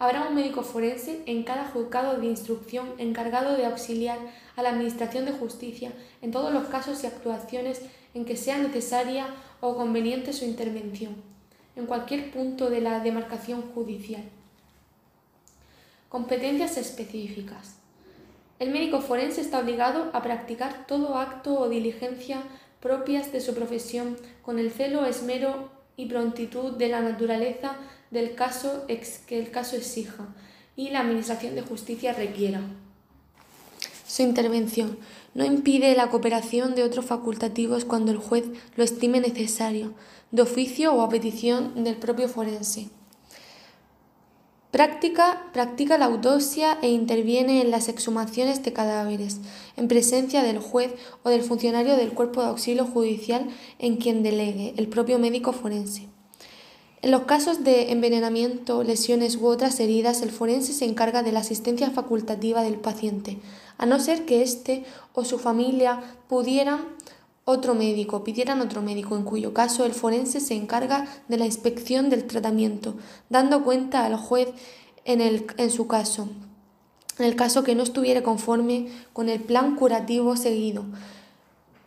habrá 0.00 0.26
un 0.26 0.34
médico 0.34 0.62
forense 0.62 1.22
en 1.26 1.44
cada 1.44 1.66
juzgado 1.66 2.18
de 2.18 2.26
instrucción 2.26 2.88
encargado 2.96 3.54
de 3.56 3.66
auxiliar 3.66 4.18
a 4.56 4.62
la 4.62 4.70
Administración 4.70 5.26
de 5.26 5.32
Justicia 5.32 5.92
en 6.22 6.32
todos 6.32 6.52
los 6.52 6.64
casos 6.68 7.04
y 7.04 7.06
actuaciones 7.06 7.82
en 8.14 8.24
que 8.24 8.36
sea 8.36 8.56
necesaria 8.58 9.26
o 9.60 9.76
conveniente 9.76 10.32
su 10.32 10.46
intervención, 10.46 11.14
en 11.76 11.84
cualquier 11.84 12.32
punto 12.32 12.70
de 12.70 12.80
la 12.80 13.00
demarcación 13.00 13.60
judicial. 13.74 14.22
Competencias 16.08 16.78
específicas. 16.78 17.76
El 18.58 18.70
médico 18.70 19.02
forense 19.02 19.42
está 19.42 19.58
obligado 19.58 20.10
a 20.14 20.22
practicar 20.22 20.86
todo 20.86 21.16
acto 21.16 21.60
o 21.60 21.68
diligencia 21.68 22.42
propias 22.80 23.32
de 23.32 23.42
su 23.42 23.54
profesión 23.54 24.16
con 24.40 24.58
el 24.58 24.70
celo, 24.70 25.04
esmero 25.04 25.68
y 25.98 26.06
prontitud 26.06 26.72
de 26.78 26.88
la 26.88 27.02
naturaleza 27.02 27.76
del 28.10 28.34
caso 28.34 28.86
que 28.86 29.38
el 29.38 29.50
caso 29.50 29.76
exija 29.76 30.34
y 30.76 30.90
la 30.90 31.00
Administración 31.00 31.54
de 31.54 31.62
Justicia 31.62 32.12
requiera. 32.12 32.60
Su 34.06 34.22
intervención 34.22 34.98
no 35.34 35.44
impide 35.44 35.94
la 35.94 36.10
cooperación 36.10 36.74
de 36.74 36.82
otros 36.82 37.04
facultativos 37.04 37.84
cuando 37.84 38.10
el 38.10 38.18
juez 38.18 38.44
lo 38.76 38.82
estime 38.82 39.20
necesario, 39.20 39.94
de 40.32 40.42
oficio 40.42 40.92
o 40.92 41.02
a 41.02 41.08
petición 41.08 41.84
del 41.84 41.96
propio 41.96 42.28
forense. 42.28 42.88
Práctica, 44.70 45.50
practica 45.52 45.98
la 45.98 46.04
autopsia 46.04 46.78
e 46.80 46.90
interviene 46.90 47.60
en 47.60 47.72
las 47.72 47.88
exhumaciones 47.88 48.62
de 48.62 48.72
cadáveres, 48.72 49.40
en 49.76 49.88
presencia 49.88 50.42
del 50.42 50.58
juez 50.58 50.94
o 51.24 51.30
del 51.30 51.42
funcionario 51.42 51.96
del 51.96 52.12
cuerpo 52.12 52.40
de 52.40 52.48
auxilio 52.48 52.84
judicial 52.84 53.48
en 53.80 53.96
quien 53.96 54.22
delegue, 54.22 54.74
el 54.76 54.88
propio 54.88 55.18
médico 55.18 55.52
forense. 55.52 56.08
En 57.02 57.12
los 57.12 57.22
casos 57.22 57.64
de 57.64 57.92
envenenamiento, 57.92 58.82
lesiones 58.82 59.36
u 59.36 59.46
otras 59.46 59.80
heridas, 59.80 60.20
el 60.20 60.30
forense 60.30 60.74
se 60.74 60.84
encarga 60.84 61.22
de 61.22 61.32
la 61.32 61.40
asistencia 61.40 61.90
facultativa 61.90 62.62
del 62.62 62.74
paciente, 62.74 63.38
a 63.78 63.86
no 63.86 63.98
ser 63.98 64.26
que 64.26 64.42
éste 64.42 64.84
o 65.14 65.24
su 65.24 65.38
familia 65.38 66.02
pidieran 66.28 66.84
otro 67.46 67.74
médico, 67.74 69.16
en 69.16 69.24
cuyo 69.24 69.54
caso 69.54 69.86
el 69.86 69.94
forense 69.94 70.40
se 70.40 70.54
encarga 70.54 71.08
de 71.28 71.38
la 71.38 71.46
inspección 71.46 72.10
del 72.10 72.26
tratamiento, 72.26 72.96
dando 73.30 73.64
cuenta 73.64 74.04
al 74.04 74.16
juez 74.16 74.50
en, 75.06 75.22
el, 75.22 75.46
en 75.56 75.70
su 75.70 75.86
caso, 75.86 76.28
en 77.18 77.24
el 77.24 77.34
caso 77.34 77.64
que 77.64 77.74
no 77.74 77.82
estuviera 77.82 78.22
conforme 78.22 78.88
con 79.14 79.30
el 79.30 79.40
plan 79.40 79.74
curativo 79.74 80.36
seguido. 80.36 80.84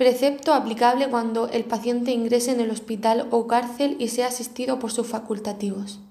Precepto 0.04 0.54
aplicable 0.54 1.08
cuando 1.08 1.48
el 1.48 1.64
paciente 1.64 2.12
ingrese 2.12 2.52
en 2.52 2.60
el 2.60 2.72
hospital 2.72 3.26
o 3.32 3.48
cárcel 3.48 3.96
y 4.00 4.10
sea 4.10 4.28
asistido 4.28 4.78
por 4.78 4.92
sus 4.92 5.08
facultativos. 5.08 6.02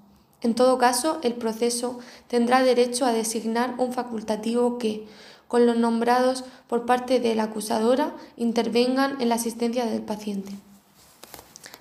En 0.41 0.55
todo 0.55 0.79
caso, 0.79 1.19
el 1.21 1.35
proceso 1.35 1.99
tendrá 2.27 2.63
derecho 2.63 3.05
a 3.05 3.13
designar 3.13 3.75
un 3.77 3.93
facultativo 3.93 4.79
que, 4.79 5.05
con 5.47 5.67
los 5.67 5.77
nombrados 5.77 6.43
por 6.67 6.87
parte 6.87 7.19
de 7.19 7.35
la 7.35 7.43
acusadora 7.43 8.15
intervengan 8.35 9.21
en 9.21 9.29
la 9.29 9.35
asistencia 9.35 9.85
del 9.85 10.01
paciente. 10.01 10.53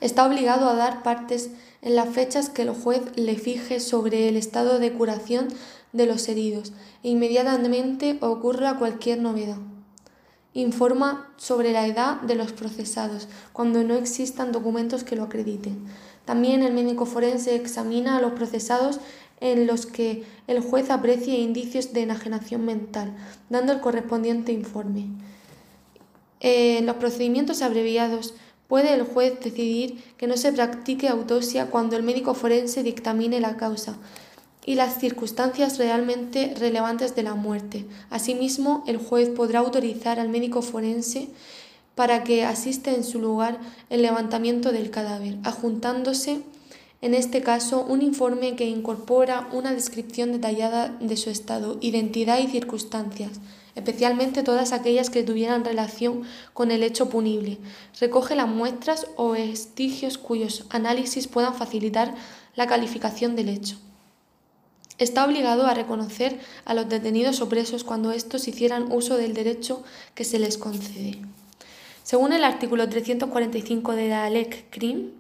Está 0.03 0.27
obligado 0.27 0.69
a 0.69 0.75
dar 0.75 1.03
partes 1.03 1.49
en 1.81 1.97
las 1.97 2.11
fechas 2.11 2.51
que 2.51 2.61
el 2.61 2.75
juez 2.75 3.01
le 3.17 3.37
fije 3.37 3.81
sobre 3.81 4.29
el 4.29 4.37
estado 4.37 4.79
de 4.79 4.93
curación 4.93 5.49
de 5.95 6.05
los 6.05 6.29
heridos 6.29 6.75
e 7.03 7.09
inmediatamente 7.09 8.19
ocurra 8.21 8.77
cualquier 8.77 9.19
novedad. 9.19 9.57
Informa 10.55 11.33
sobre 11.39 11.73
la 11.73 11.87
edad 11.87 12.21
de 12.21 12.35
los 12.35 12.53
procesados 12.53 13.27
cuando 13.55 13.83
no 13.85 13.95
existan 13.95 14.53
documentos 14.53 15.03
que 15.03 15.17
lo 15.17 15.25
acrediten. 15.25 15.85
También 16.27 16.63
el 16.63 16.75
médico 16.75 17.07
forense 17.07 17.55
examina 17.55 18.19
a 18.19 18.21
los 18.21 18.33
procesados 18.33 19.01
en 19.41 19.67
los 19.67 19.87
que 19.87 20.25
el 20.47 20.61
juez 20.61 20.91
aprecie 20.91 21.39
indicios 21.39 21.93
de 21.93 22.03
enajenación 22.03 22.65
mental, 22.67 23.17
dando 23.49 23.73
el 23.73 23.81
correspondiente 23.81 24.53
informe. 24.53 25.07
En 26.41 26.85
los 26.87 26.97
procedimientos 26.97 27.63
abreviados 27.63 28.35
puede 28.69 28.93
el 28.93 29.05
juez 29.05 29.41
decidir 29.41 30.03
que 30.19 30.27
no 30.27 30.37
se 30.37 30.53
practique 30.53 31.09
autopsia 31.09 31.71
cuando 31.71 31.97
el 31.97 32.03
médico 32.03 32.35
forense 32.35 32.83
dictamine 32.83 33.41
la 33.41 33.57
causa 33.57 33.97
y 34.65 34.75
las 34.77 35.01
circunstancias 35.01 35.79
realmente 35.79 36.55
relevantes 36.59 37.15
de 37.15 37.23
la 37.23 37.35
muerte. 37.35 37.87
Asimismo, 38.11 38.85
el 38.87 38.97
juez 38.97 39.29
podrá 39.29 39.61
autorizar 39.61 40.21
al 40.21 40.29
médico 40.29 40.63
forense 40.63 41.29
para 41.95 42.25
que 42.25 42.45
asista 42.45 42.93
en 42.93 43.05
su 43.05 43.21
lugar 43.21 43.59
el 43.91 44.03
levantamiento 44.03 44.73
del 44.73 44.91
cadáver, 44.91 45.37
adjuntándose 45.43 46.43
en 47.03 47.15
este 47.15 47.43
caso 47.43 47.85
un 47.85 48.01
informe 48.01 48.55
que 48.55 48.69
incorpora 48.69 49.49
una 49.53 49.73
descripción 49.73 50.31
detallada 50.31 50.97
de 51.01 51.17
su 51.17 51.31
estado, 51.31 51.77
identidad 51.81 52.39
y 52.39 52.47
circunstancias, 52.47 53.41
especialmente 53.75 54.45
todas 54.45 54.73
aquellas 54.73 55.11
que 55.11 55.25
tuvieran 55.25 55.65
relación 55.65 56.23
con 56.53 56.71
el 56.71 56.85
hecho 56.85 57.09
punible. 57.09 57.59
Recoge 58.01 58.37
las 58.37 58.47
muestras 58.47 59.09
o 59.17 59.31
vestigios 59.31 60.17
cuyos 60.17 60.65
análisis 60.71 61.27
puedan 61.27 61.57
facilitar 61.57 62.15
la 62.55 62.69
calificación 62.69 63.35
del 63.35 63.49
hecho. 63.49 63.79
Está 64.99 65.25
obligado 65.25 65.67
a 65.67 65.75
reconocer 65.75 66.39
a 66.65 66.75
los 66.75 66.89
detenidos 66.89 67.41
o 67.41 67.49
presos 67.49 67.83
cuando 67.83 68.13
estos 68.13 68.47
hicieran 68.47 68.93
uso 68.93 69.17
del 69.17 69.35
derecho 69.35 69.83
que 70.15 70.25
se 70.25 70.39
les 70.39 70.59
concede. 70.59 71.19
Según 72.03 72.33
el 72.33 72.45
artículo 72.45 72.89
345 72.89 73.93
de 73.93 74.09
la 74.09 74.29
LEC 74.29 74.69
CRIM, 74.71 75.11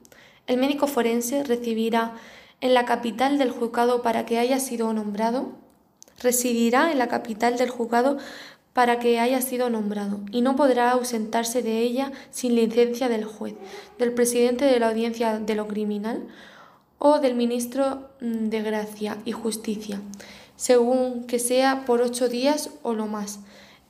el 0.46 0.56
médico 0.56 0.86
forense 0.86 1.44
recibirá 1.44 2.14
en 2.60 2.74
la 2.74 2.84
capital 2.84 3.38
del 3.38 3.50
juzgado 3.50 4.02
para 4.02 4.26
que 4.26 4.38
haya 4.38 4.60
sido 4.60 4.92
nombrado, 4.92 5.52
residirá 6.20 6.92
en 6.92 6.98
la 6.98 7.08
capital 7.08 7.56
del 7.56 7.70
juzgado 7.70 8.18
para 8.72 8.98
que 8.98 9.20
haya 9.20 9.40
sido 9.42 9.70
nombrado 9.70 10.20
y 10.30 10.40
no 10.40 10.56
podrá 10.56 10.90
ausentarse 10.90 11.62
de 11.62 11.80
ella 11.80 12.12
sin 12.30 12.54
licencia 12.54 13.08
del 13.08 13.24
juez, 13.24 13.54
del 13.98 14.12
presidente 14.12 14.64
de 14.64 14.78
la 14.80 14.88
audiencia 14.88 15.38
de 15.38 15.54
lo 15.54 15.68
criminal 15.68 16.26
o 17.04 17.18
del 17.18 17.34
ministro 17.34 18.08
mm, 18.20 18.48
de 18.48 18.62
Gracia 18.62 19.18
y 19.24 19.32
Justicia, 19.32 20.00
según 20.56 21.24
que 21.24 21.40
sea 21.40 21.84
por 21.84 22.00
ocho 22.00 22.28
días 22.28 22.70
o 22.84 22.94
lo 22.94 23.08
más. 23.08 23.40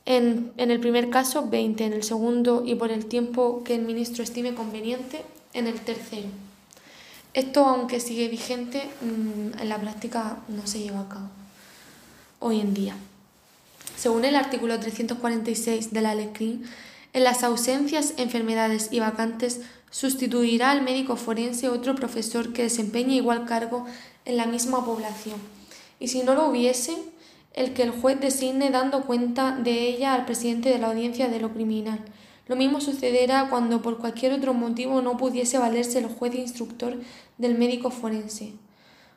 En, 0.06 0.50
en 0.56 0.70
el 0.70 0.80
primer 0.80 1.10
caso, 1.10 1.46
20, 1.46 1.84
en 1.84 1.92
el 1.92 2.04
segundo 2.04 2.62
y 2.64 2.74
por 2.74 2.90
el 2.90 3.04
tiempo 3.04 3.62
que 3.64 3.74
el 3.74 3.82
ministro 3.82 4.24
estime 4.24 4.54
conveniente, 4.54 5.22
en 5.52 5.66
el 5.66 5.78
tercero. 5.82 6.28
Esto, 7.34 7.66
aunque 7.66 8.00
sigue 8.00 8.28
vigente, 8.28 8.88
mm, 9.02 9.60
en 9.60 9.68
la 9.68 9.78
práctica 9.78 10.38
no 10.48 10.66
se 10.66 10.80
lleva 10.80 11.00
a 11.00 11.08
cabo 11.10 11.28
hoy 12.40 12.60
en 12.60 12.72
día. 12.72 12.96
Según 13.94 14.24
el 14.24 14.36
artículo 14.36 14.80
346 14.80 15.92
de 15.92 16.00
la 16.00 16.14
ley 16.14 16.30
en 17.12 17.24
las 17.24 17.42
ausencias, 17.42 18.14
enfermedades 18.16 18.88
y 18.90 19.00
vacantes 19.00 19.60
sustituirá 19.90 20.70
al 20.70 20.82
médico 20.82 21.16
forense 21.16 21.68
otro 21.68 21.94
profesor 21.94 22.52
que 22.52 22.62
desempeñe 22.62 23.16
igual 23.16 23.44
cargo 23.44 23.84
en 24.24 24.36
la 24.36 24.46
misma 24.46 24.84
población, 24.84 25.36
y 26.00 26.08
si 26.08 26.22
no 26.22 26.34
lo 26.34 26.48
hubiese, 26.48 26.96
el 27.54 27.74
que 27.74 27.82
el 27.82 27.90
juez 27.90 28.18
designe 28.18 28.70
dando 28.70 29.02
cuenta 29.02 29.56
de 29.56 29.88
ella 29.88 30.14
al 30.14 30.24
presidente 30.24 30.70
de 30.70 30.78
la 30.78 30.88
audiencia 30.88 31.28
de 31.28 31.40
lo 31.40 31.52
criminal. 31.52 32.00
Lo 32.48 32.56
mismo 32.56 32.80
sucederá 32.80 33.48
cuando 33.50 33.82
por 33.82 33.98
cualquier 33.98 34.32
otro 34.32 34.54
motivo 34.54 35.02
no 35.02 35.16
pudiese 35.16 35.58
valerse 35.58 35.98
el 35.98 36.06
juez 36.06 36.34
instructor 36.34 36.98
del 37.38 37.56
médico 37.56 37.90
forense. 37.90 38.54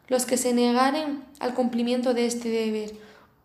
Los 0.08 0.26
que 0.26 0.38
se 0.38 0.54
negaren 0.54 1.24
al 1.40 1.54
cumplimiento 1.54 2.14
de 2.14 2.28
este 2.28 2.50
deber 2.50 2.94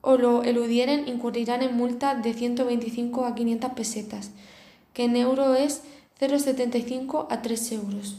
o 0.03 0.17
lo 0.17 0.43
eludieren 0.43 1.09
incurrirán 1.09 1.63
en 1.63 1.77
multa 1.77 2.15
de 2.15 2.33
125 2.35 3.25
a 3.25 3.35
500 3.35 3.73
pesetas, 3.73 4.31
que 4.93 5.05
en 5.05 5.17
euro 5.17 5.55
es 5.55 5.83
0,75 6.21 7.27
a 7.31 7.43
3 7.43 7.73
euros. 7.73 8.17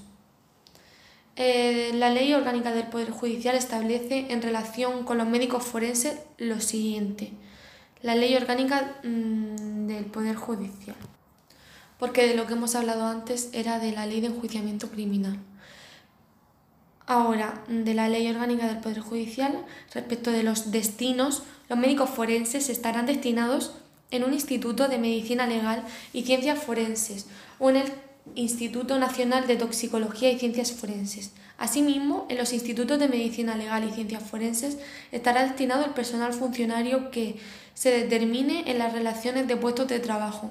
Eh, 1.35 1.91
la 1.93 2.09
ley 2.09 2.33
orgánica 2.33 2.71
del 2.71 2.87
Poder 2.87 3.09
Judicial 3.11 3.55
establece 3.55 4.27
en 4.29 4.41
relación 4.41 5.05
con 5.05 5.17
los 5.17 5.27
médicos 5.27 5.63
forenses 5.63 6.19
lo 6.37 6.59
siguiente. 6.59 7.31
La 8.01 8.15
ley 8.15 8.35
orgánica 8.35 8.99
mm, 9.03 9.87
del 9.87 10.05
Poder 10.05 10.35
Judicial. 10.35 10.95
Porque 11.97 12.27
de 12.27 12.35
lo 12.35 12.47
que 12.47 12.53
hemos 12.53 12.75
hablado 12.75 13.05
antes 13.05 13.49
era 13.53 13.79
de 13.79 13.91
la 13.91 14.05
ley 14.05 14.21
de 14.21 14.27
enjuiciamiento 14.27 14.89
criminal. 14.89 15.37
Ahora, 17.13 17.61
de 17.67 17.93
la 17.93 18.07
ley 18.07 18.29
orgánica 18.29 18.67
del 18.67 18.77
Poder 18.77 19.01
Judicial, 19.01 19.65
respecto 19.93 20.31
de 20.31 20.43
los 20.43 20.71
destinos, 20.71 21.43
los 21.67 21.77
médicos 21.77 22.09
forenses 22.09 22.69
estarán 22.69 23.05
destinados 23.05 23.73
en 24.11 24.23
un 24.23 24.31
instituto 24.31 24.87
de 24.87 24.97
medicina 24.97 25.45
legal 25.45 25.83
y 26.13 26.23
ciencias 26.23 26.63
forenses 26.63 27.25
o 27.59 27.69
en 27.69 27.75
el 27.75 27.91
Instituto 28.35 28.97
Nacional 28.97 29.45
de 29.45 29.57
Toxicología 29.57 30.31
y 30.31 30.39
Ciencias 30.39 30.71
Forenses. 30.71 31.33
Asimismo, 31.57 32.27
en 32.29 32.37
los 32.37 32.53
institutos 32.53 32.97
de 32.97 33.09
medicina 33.09 33.57
legal 33.57 33.83
y 33.83 33.91
ciencias 33.91 34.23
forenses 34.23 34.77
estará 35.11 35.43
destinado 35.43 35.83
el 35.83 35.91
personal 35.91 36.31
funcionario 36.31 37.11
que 37.11 37.35
se 37.73 37.91
determine 37.91 38.71
en 38.71 38.79
las 38.79 38.93
relaciones 38.93 39.49
de 39.49 39.57
puestos 39.57 39.89
de 39.89 39.99
trabajo. 39.99 40.49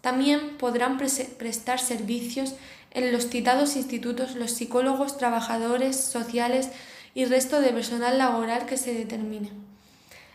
También 0.00 0.56
podrán 0.56 0.98
prestar 0.98 1.78
servicios 1.78 2.54
en 2.90 3.12
los 3.12 3.28
citados 3.28 3.76
institutos 3.76 4.34
los 4.34 4.50
psicólogos, 4.52 5.16
trabajadores 5.16 5.96
sociales 5.96 6.70
y 7.14 7.24
resto 7.24 7.60
de 7.60 7.72
personal 7.72 8.18
laboral 8.18 8.66
que 8.66 8.76
se 8.76 8.94
determine. 8.94 9.50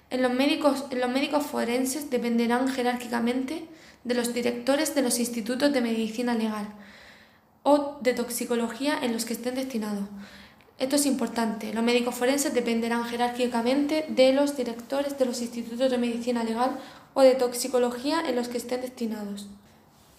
En 0.10 0.22
los 0.22 0.34
médicos, 0.34 0.86
en 0.92 1.02
los 1.02 1.10
médicos 1.10 1.46
forenses 1.46 2.10
dependerán 2.10 2.68
jerárquicamente 2.68 3.66
de 4.04 4.14
los 4.14 4.34
directores 4.34 4.96
de 4.96 5.02
los 5.02 5.20
institutos 5.20 5.74
de 5.74 5.82
medicina 5.82 6.36
legal 6.36 6.68
o 7.64 7.98
de 8.02 8.14
toxicología 8.14 9.00
en 9.02 9.14
los 9.14 9.26
que 9.26 9.34
estén 9.34 9.56
destinados. 9.56 10.08
Esto 10.78 10.98
es 10.98 11.06
importante. 11.06 11.74
Los 11.74 11.84
médicos 11.84 12.16
forenses 12.16 12.54
dependerán 12.54 13.06
jerárquicamente 13.06 14.06
de 14.10 14.34
los 14.34 14.56
directores 14.56 15.18
de 15.18 15.26
los 15.26 15.42
institutos 15.42 15.90
de 15.90 15.98
medicina 15.98 16.44
legal 16.44 16.78
o 17.14 17.22
de 17.22 17.34
toxicología 17.36 18.22
en 18.28 18.36
los 18.36 18.50
que 18.50 18.58
estén 18.58 18.82
destinados. 18.82 19.48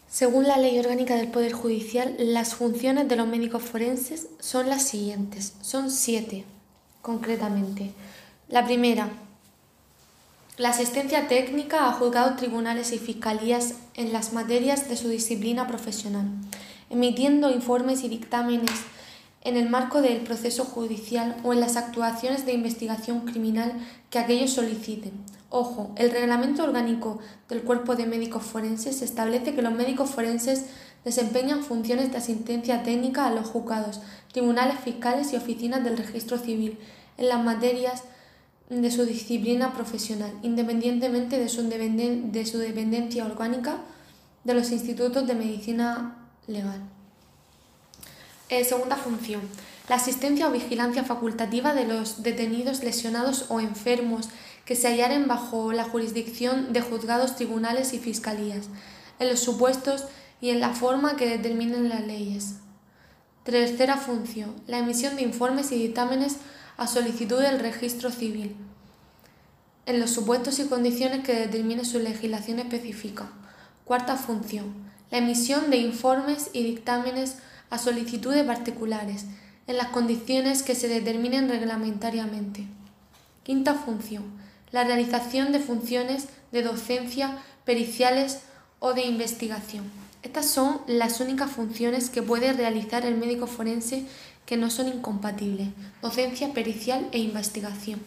Según 0.08 0.46
la 0.46 0.56
Ley 0.56 0.78
Orgánica 0.78 1.16
del 1.16 1.28
Poder 1.28 1.52
Judicial, 1.52 2.14
las 2.18 2.54
funciones 2.54 3.08
de 3.08 3.16
los 3.16 3.26
médicos 3.26 3.62
forenses 3.62 4.28
son 4.38 4.68
las 4.68 4.82
siguientes. 4.82 5.54
Son 5.60 5.90
siete, 5.90 6.44
concretamente. 7.02 7.92
La 8.48 8.64
primera, 8.64 9.10
la 10.56 10.70
asistencia 10.70 11.28
técnica 11.28 11.86
a 11.86 11.92
juzgados, 11.92 12.36
tribunales 12.36 12.92
y 12.92 12.98
fiscalías 12.98 13.74
en 13.94 14.12
las 14.12 14.32
materias 14.32 14.88
de 14.88 14.96
su 14.96 15.08
disciplina 15.08 15.66
profesional, 15.66 16.28
emitiendo 16.88 17.50
informes 17.50 18.04
y 18.04 18.08
dictámenes 18.08 18.70
en 19.46 19.56
el 19.56 19.70
marco 19.70 20.02
del 20.02 20.22
proceso 20.22 20.64
judicial 20.64 21.36
o 21.44 21.52
en 21.52 21.60
las 21.60 21.76
actuaciones 21.76 22.44
de 22.44 22.52
investigación 22.52 23.20
criminal 23.20 23.72
que 24.10 24.18
aquellos 24.18 24.50
soliciten. 24.50 25.12
Ojo, 25.50 25.92
el 25.96 26.10
reglamento 26.10 26.64
orgánico 26.64 27.20
del 27.48 27.62
cuerpo 27.62 27.94
de 27.94 28.06
médicos 28.06 28.42
forenses 28.42 29.02
establece 29.02 29.54
que 29.54 29.62
los 29.62 29.72
médicos 29.72 30.10
forenses 30.10 30.66
desempeñan 31.04 31.62
funciones 31.62 32.10
de 32.10 32.18
asistencia 32.18 32.82
técnica 32.82 33.26
a 33.26 33.30
los 33.30 33.46
juzgados, 33.46 34.00
tribunales 34.32 34.80
fiscales 34.80 35.32
y 35.32 35.36
oficinas 35.36 35.84
del 35.84 35.96
registro 35.96 36.38
civil 36.38 36.78
en 37.16 37.28
las 37.28 37.44
materias 37.44 38.02
de 38.68 38.90
su 38.90 39.04
disciplina 39.06 39.72
profesional, 39.72 40.32
independientemente 40.42 41.38
de 41.38 41.48
su, 41.48 41.62
de 41.62 42.46
su 42.46 42.58
dependencia 42.58 43.24
orgánica 43.24 43.76
de 44.42 44.54
los 44.54 44.72
institutos 44.72 45.24
de 45.24 45.36
medicina 45.36 46.16
legal. 46.48 46.80
Eh, 48.48 48.64
segunda 48.64 48.96
función. 48.96 49.42
La 49.88 49.96
asistencia 49.96 50.48
o 50.48 50.52
vigilancia 50.52 51.02
facultativa 51.02 51.74
de 51.74 51.84
los 51.84 52.22
detenidos 52.22 52.84
lesionados 52.84 53.46
o 53.48 53.60
enfermos 53.60 54.28
que 54.64 54.76
se 54.76 54.88
hallaren 54.88 55.26
bajo 55.26 55.72
la 55.72 55.84
jurisdicción 55.84 56.72
de 56.72 56.80
juzgados, 56.80 57.34
tribunales 57.34 57.92
y 57.92 57.98
fiscalías, 57.98 58.66
en 59.18 59.28
los 59.28 59.40
supuestos 59.40 60.04
y 60.40 60.50
en 60.50 60.60
la 60.60 60.70
forma 60.70 61.16
que 61.16 61.28
determinen 61.28 61.88
las 61.88 62.06
leyes. 62.06 62.56
Tercera 63.42 63.96
función. 63.96 64.54
La 64.66 64.78
emisión 64.78 65.16
de 65.16 65.22
informes 65.22 65.72
y 65.72 65.76
dictámenes 65.76 66.36
a 66.76 66.86
solicitud 66.86 67.40
del 67.40 67.58
registro 67.58 68.10
civil, 68.10 68.54
en 69.86 70.00
los 70.00 70.10
supuestos 70.10 70.58
y 70.58 70.66
condiciones 70.66 71.24
que 71.24 71.34
determine 71.34 71.84
su 71.84 71.98
legislación 71.98 72.58
específica. 72.58 73.28
Cuarta 73.84 74.16
función. 74.16 74.74
La 75.10 75.18
emisión 75.18 75.70
de 75.70 75.76
informes 75.78 76.50
y 76.52 76.64
dictámenes 76.64 77.36
a 77.70 77.78
solicitud 77.78 78.34
de 78.34 78.44
particulares, 78.44 79.26
en 79.66 79.76
las 79.76 79.88
condiciones 79.88 80.62
que 80.62 80.74
se 80.74 80.88
determinen 80.88 81.48
reglamentariamente. 81.48 82.66
Quinta 83.42 83.74
función. 83.74 84.24
La 84.72 84.84
realización 84.84 85.52
de 85.52 85.60
funciones 85.60 86.28
de 86.52 86.62
docencia, 86.62 87.38
periciales 87.64 88.40
o 88.78 88.94
de 88.94 89.04
investigación. 89.04 89.84
Estas 90.22 90.46
son 90.46 90.80
las 90.86 91.20
únicas 91.20 91.50
funciones 91.50 92.10
que 92.10 92.22
puede 92.22 92.52
realizar 92.52 93.06
el 93.06 93.16
médico 93.16 93.46
forense 93.46 94.04
que 94.44 94.56
no 94.56 94.70
son 94.70 94.88
incompatibles, 94.88 95.68
docencia, 96.02 96.52
pericial 96.52 97.08
e 97.12 97.18
investigación. 97.18 98.00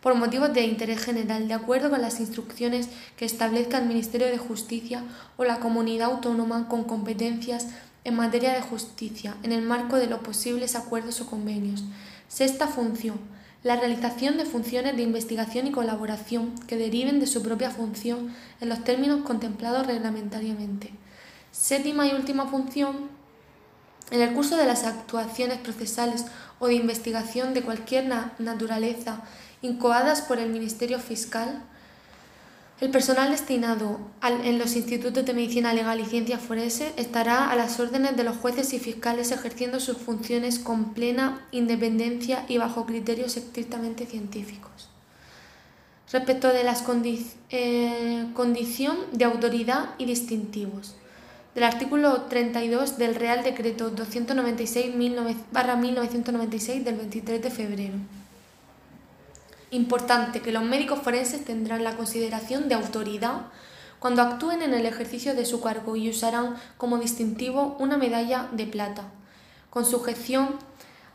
Por 0.00 0.14
motivos 0.14 0.52
de 0.52 0.64
interés 0.64 1.02
general, 1.02 1.48
de 1.48 1.54
acuerdo 1.54 1.90
con 1.90 2.00
las 2.00 2.20
instrucciones 2.20 2.88
que 3.16 3.24
establezca 3.24 3.78
el 3.78 3.86
Ministerio 3.86 4.28
de 4.28 4.38
Justicia 4.38 5.02
o 5.36 5.44
la 5.44 5.58
comunidad 5.58 6.10
autónoma 6.10 6.68
con 6.68 6.84
competencias 6.84 7.66
en 8.06 8.14
materia 8.14 8.52
de 8.52 8.60
justicia, 8.60 9.36
en 9.42 9.50
el 9.50 9.62
marco 9.62 9.96
de 9.96 10.06
los 10.06 10.20
posibles 10.20 10.76
acuerdos 10.76 11.20
o 11.20 11.26
convenios. 11.26 11.82
Sexta 12.28 12.68
función. 12.68 13.18
La 13.64 13.74
realización 13.74 14.38
de 14.38 14.44
funciones 14.44 14.94
de 14.94 15.02
investigación 15.02 15.66
y 15.66 15.72
colaboración 15.72 16.54
que 16.68 16.76
deriven 16.76 17.18
de 17.18 17.26
su 17.26 17.42
propia 17.42 17.72
función 17.72 18.32
en 18.60 18.68
los 18.68 18.84
términos 18.84 19.24
contemplados 19.24 19.88
reglamentariamente. 19.88 20.92
Séptima 21.50 22.06
y 22.06 22.12
última 22.12 22.46
función 22.46 23.08
en 24.12 24.20
el 24.20 24.34
curso 24.34 24.56
de 24.56 24.66
las 24.66 24.84
actuaciones 24.84 25.58
procesales 25.58 26.26
o 26.60 26.68
de 26.68 26.74
investigación 26.74 27.54
de 27.54 27.62
cualquier 27.62 28.06
naturaleza 28.38 29.22
incoadas 29.62 30.22
por 30.22 30.38
el 30.38 30.50
Ministerio 30.50 31.00
Fiscal, 31.00 31.60
el 32.78 32.90
personal 32.90 33.30
destinado 33.30 33.98
en 34.22 34.58
los 34.58 34.76
institutos 34.76 35.24
de 35.24 35.32
medicina 35.32 35.72
legal 35.72 35.98
y 35.98 36.04
ciencia 36.04 36.38
forense 36.38 36.92
estará 36.96 37.50
a 37.50 37.56
las 37.56 37.80
órdenes 37.80 38.18
de 38.18 38.24
los 38.24 38.36
jueces 38.36 38.74
y 38.74 38.78
fiscales 38.78 39.32
ejerciendo 39.32 39.80
sus 39.80 39.96
funciones 39.96 40.58
con 40.58 40.92
plena 40.92 41.40
independencia 41.52 42.44
y 42.48 42.58
bajo 42.58 42.84
criterios 42.84 43.38
estrictamente 43.38 44.04
científicos. 44.04 44.90
Respecto 46.12 46.48
de 46.48 46.64
la 46.64 46.76
eh, 47.50 48.26
condición 48.34 48.98
de 49.12 49.24
autoridad 49.24 49.94
y 49.96 50.04
distintivos 50.04 50.96
del 51.54 51.64
artículo 51.64 52.24
32 52.28 52.98
del 52.98 53.14
Real 53.14 53.42
Decreto 53.42 53.96
296-1996 53.96 56.84
del 56.84 56.96
23 56.96 57.42
de 57.42 57.50
febrero. 57.50 57.94
Importante 59.70 60.40
que 60.40 60.52
los 60.52 60.62
médicos 60.62 61.00
forenses 61.00 61.44
tendrán 61.44 61.82
la 61.82 61.96
consideración 61.96 62.68
de 62.68 62.76
autoridad 62.76 63.42
cuando 63.98 64.22
actúen 64.22 64.62
en 64.62 64.74
el 64.74 64.86
ejercicio 64.86 65.34
de 65.34 65.46
su 65.46 65.60
cargo 65.60 65.96
y 65.96 66.08
usarán 66.08 66.56
como 66.76 66.98
distintivo 66.98 67.76
una 67.80 67.96
medalla 67.96 68.48
de 68.52 68.66
plata, 68.66 69.04
con 69.70 69.84
sujeción 69.84 70.56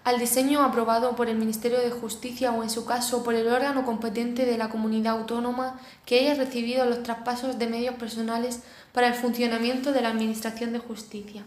al 0.04 0.20
diseño 0.20 0.64
aprobado 0.64 1.16
por 1.16 1.30
el 1.30 1.38
Ministerio 1.38 1.80
de 1.80 1.92
Justicia 1.92 2.52
o, 2.52 2.64
en 2.64 2.72
su 2.72 2.86
caso, 2.86 3.24
por 3.24 3.36
el 3.36 3.48
órgano 3.48 3.86
competente 3.86 4.46
de 4.46 4.58
la 4.58 4.70
comunidad 4.70 5.20
autónoma 5.20 5.80
que 6.06 6.20
haya 6.20 6.34
recibido 6.34 6.86
los 6.86 7.04
traspasos 7.04 7.60
de 7.60 7.68
medios 7.68 7.96
personales 7.96 8.62
para 8.94 9.08
el 9.08 9.14
funcionamiento 9.14 9.92
de 9.92 10.02
la 10.02 10.10
Administración 10.10 10.74
de 10.74 10.80
Justicia. 10.80 11.44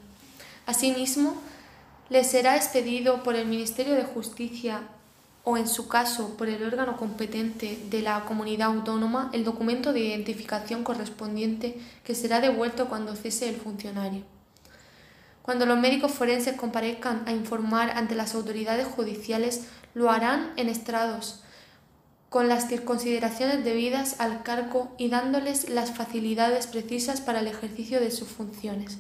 Asimismo, 0.67 1.35
les 2.11 2.31
será 2.31 2.55
expedido 2.57 3.23
por 3.25 3.35
el 3.35 3.47
Ministerio 3.47 3.95
de 3.95 4.05
Justicia 4.05 4.83
o, 5.45 5.59
en 5.59 5.69
su 5.69 5.89
caso, 5.89 6.37
por 6.37 6.49
el 6.49 6.65
órgano 6.65 6.97
competente 6.97 7.79
de 7.91 8.01
la 8.01 8.25
comunidad 8.25 8.69
autónoma 8.69 9.31
el 9.33 9.45
documento 9.45 9.93
de 9.93 10.01
identificación 10.01 10.83
correspondiente 10.83 11.79
que 12.03 12.15
será 12.15 12.41
devuelto 12.41 12.89
cuando 12.89 13.15
cese 13.15 13.49
el 13.51 13.57
funcionario. 13.57 14.23
Cuando 15.43 15.67
los 15.67 15.79
médicos 15.79 16.13
forenses 16.13 16.57
comparezcan 16.57 17.25
a 17.27 17.33
informar 17.33 17.91
ante 17.91 18.15
las 18.15 18.35
autoridades 18.35 18.87
judiciales, 18.87 19.67
lo 19.93 20.11
harán 20.11 20.53
en 20.57 20.71
estrados, 20.71 21.43
con 22.31 22.49
las 22.49 22.67
consideraciones 22.85 23.63
debidas 23.63 24.21
al 24.21 24.43
cargo 24.43 24.93
y 24.97 25.09
dándoles 25.09 25.69
las 25.69 25.93
facilidades 25.93 26.67
precisas 26.67 27.21
para 27.21 27.41
el 27.41 27.47
ejercicio 27.47 28.01
de 28.01 28.11
sus 28.11 28.27
funciones 28.27 28.99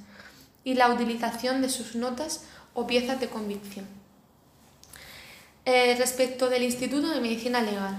y 0.63 0.75
la 0.75 0.93
utilización 0.93 1.63
de 1.63 1.69
sus 1.69 1.97
notas 1.97 2.45
o 2.75 2.87
piezas 2.87 3.19
de 3.19 3.29
convicción. 3.29 4.04
Eh, 5.67 5.97
respecto 5.99 6.51
del 6.51 6.63
Instituto 6.63 7.09
de 7.09 7.23
Medicina 7.23 7.63
Legal, 7.63 7.95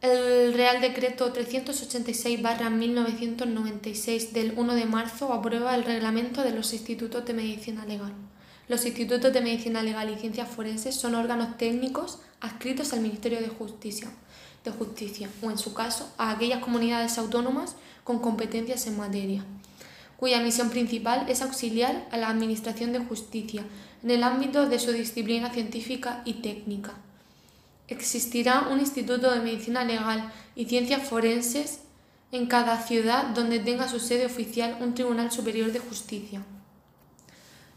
el 0.00 0.54
Real 0.54 0.80
Decreto 0.80 1.30
386-1996 1.34 4.30
del 4.30 4.54
1 4.56 4.74
de 4.74 4.86
marzo 4.86 5.34
aprueba 5.34 5.74
el 5.74 5.84
reglamento 5.84 6.42
de 6.42 6.52
los 6.52 6.72
institutos 6.72 7.26
de 7.26 7.34
medicina 7.34 7.84
legal. 7.84 8.14
Los 8.68 8.86
institutos 8.86 9.30
de 9.32 9.42
medicina 9.42 9.82
legal 9.82 10.10
y 10.10 10.18
ciencias 10.18 10.48
forenses 10.48 10.94
son 10.94 11.14
órganos 11.14 11.58
técnicos 11.58 12.18
adscritos 12.40 12.94
al 12.94 13.00
Ministerio 13.00 13.40
de 13.40 13.48
Justicia 13.48 14.08
de 14.64 14.70
justicia 14.70 15.28
o, 15.42 15.50
en 15.50 15.58
su 15.58 15.74
caso, 15.74 16.10
a 16.18 16.30
aquellas 16.30 16.60
comunidades 16.60 17.18
autónomas 17.18 17.74
con 18.04 18.20
competencias 18.20 18.86
en 18.86 18.96
materia, 18.96 19.44
cuya 20.16 20.40
misión 20.40 20.70
principal 20.70 21.26
es 21.28 21.42
auxiliar 21.42 22.06
a 22.10 22.16
la 22.16 22.28
Administración 22.28 22.92
de 22.92 23.00
Justicia 23.00 23.64
en 24.02 24.10
el 24.10 24.22
ámbito 24.22 24.66
de 24.66 24.78
su 24.78 24.92
disciplina 24.92 25.50
científica 25.50 26.22
y 26.24 26.34
técnica. 26.34 26.94
Existirá 27.88 28.68
un 28.70 28.80
Instituto 28.80 29.30
de 29.30 29.40
Medicina 29.40 29.84
Legal 29.84 30.32
y 30.54 30.66
Ciencias 30.66 31.08
Forenses 31.08 31.80
en 32.32 32.46
cada 32.46 32.82
ciudad 32.82 33.26
donde 33.28 33.60
tenga 33.60 33.88
su 33.88 34.00
sede 34.00 34.26
oficial 34.26 34.76
un 34.80 34.94
Tribunal 34.94 35.30
Superior 35.30 35.72
de 35.72 35.78
Justicia. 35.78 36.42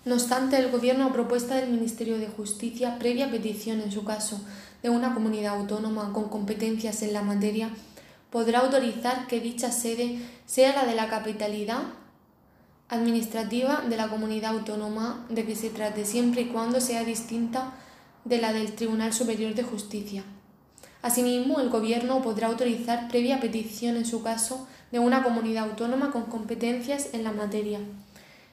No 0.05 0.15
obstante, 0.15 0.58
el 0.58 0.71
Gobierno, 0.71 1.05
a 1.05 1.13
propuesta 1.13 1.55
del 1.55 1.69
Ministerio 1.69 2.17
de 2.17 2.27
Justicia, 2.27 2.97
previa 2.97 3.29
petición 3.29 3.82
en 3.82 3.91
su 3.91 4.03
caso 4.03 4.41
de 4.82 4.89
una 4.89 5.13
comunidad 5.13 5.58
autónoma 5.58 6.13
con 6.13 6.29
competencias 6.29 7.03
en 7.03 7.13
la 7.13 7.21
materia, 7.21 7.69
podrá 8.32 8.60
autorizar 8.60 9.27
que 9.27 9.39
dicha 9.39 9.71
sede 9.71 10.19
sea 10.45 10.73
la 10.73 10.86
de 10.86 10.95
la 10.95 11.10
capitalidad 11.10 11.82
administrativa 12.89 13.84
de 13.88 13.97
la 13.97 14.08
comunidad 14.08 14.56
autónoma 14.56 15.25
de 15.30 15.45
que 15.45 15.56
se 15.56 15.69
trate, 15.69 16.06
siempre 16.06 16.41
y 16.41 16.45
cuando 16.47 16.82
sea 16.82 17.04
distinta 17.04 17.73
de 18.25 18.39
la 18.39 18.52
del 18.52 18.73
Tribunal 18.73 19.13
Superior 19.13 19.54
de 19.54 19.63
Justicia. 19.63 20.23
Asimismo, 21.02 21.62
el 21.62 21.69
Gobierno 21.69 22.21
podrá 22.21 22.47
autorizar 22.47 23.08
previa 23.08 23.39
petición 23.39 23.95
en 23.95 24.06
su 24.06 24.21
caso 24.21 24.67
de 24.91 24.99
una 24.99 25.23
comunidad 25.23 25.69
autónoma 25.69 26.12
con 26.12 26.23
competencias 26.23 27.10
en 27.13 27.23
la 27.23 27.32
materia. 27.32 27.80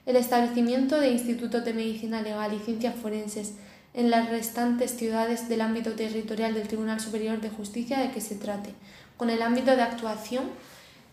El 0.05 0.17
establecimiento 0.17 1.01
de 1.01 1.11
institutos 1.11 1.65
de 1.65 1.75
medicina 1.75 2.23
legal 2.23 2.55
y 2.55 2.61
ciencias 2.61 2.95
forenses 2.95 3.55
en 3.95 4.11
las 4.11 4.29
restantes 4.29 4.93
ciudades 4.93 5.49
del 5.49 5.63
ámbito 5.63 5.93
territorial 5.93 6.55
del 6.55 6.69
Tribunal 6.69 7.01
Superior 7.01 7.41
de 7.41 7.51
Justicia 7.51 7.99
de 7.99 8.11
que 8.11 8.21
se 8.21 8.37
trate, 8.37 8.75
con 9.17 9.31
el 9.31 9.41
ámbito 9.41 9.75
de 9.75 9.83
actuación 9.83 10.45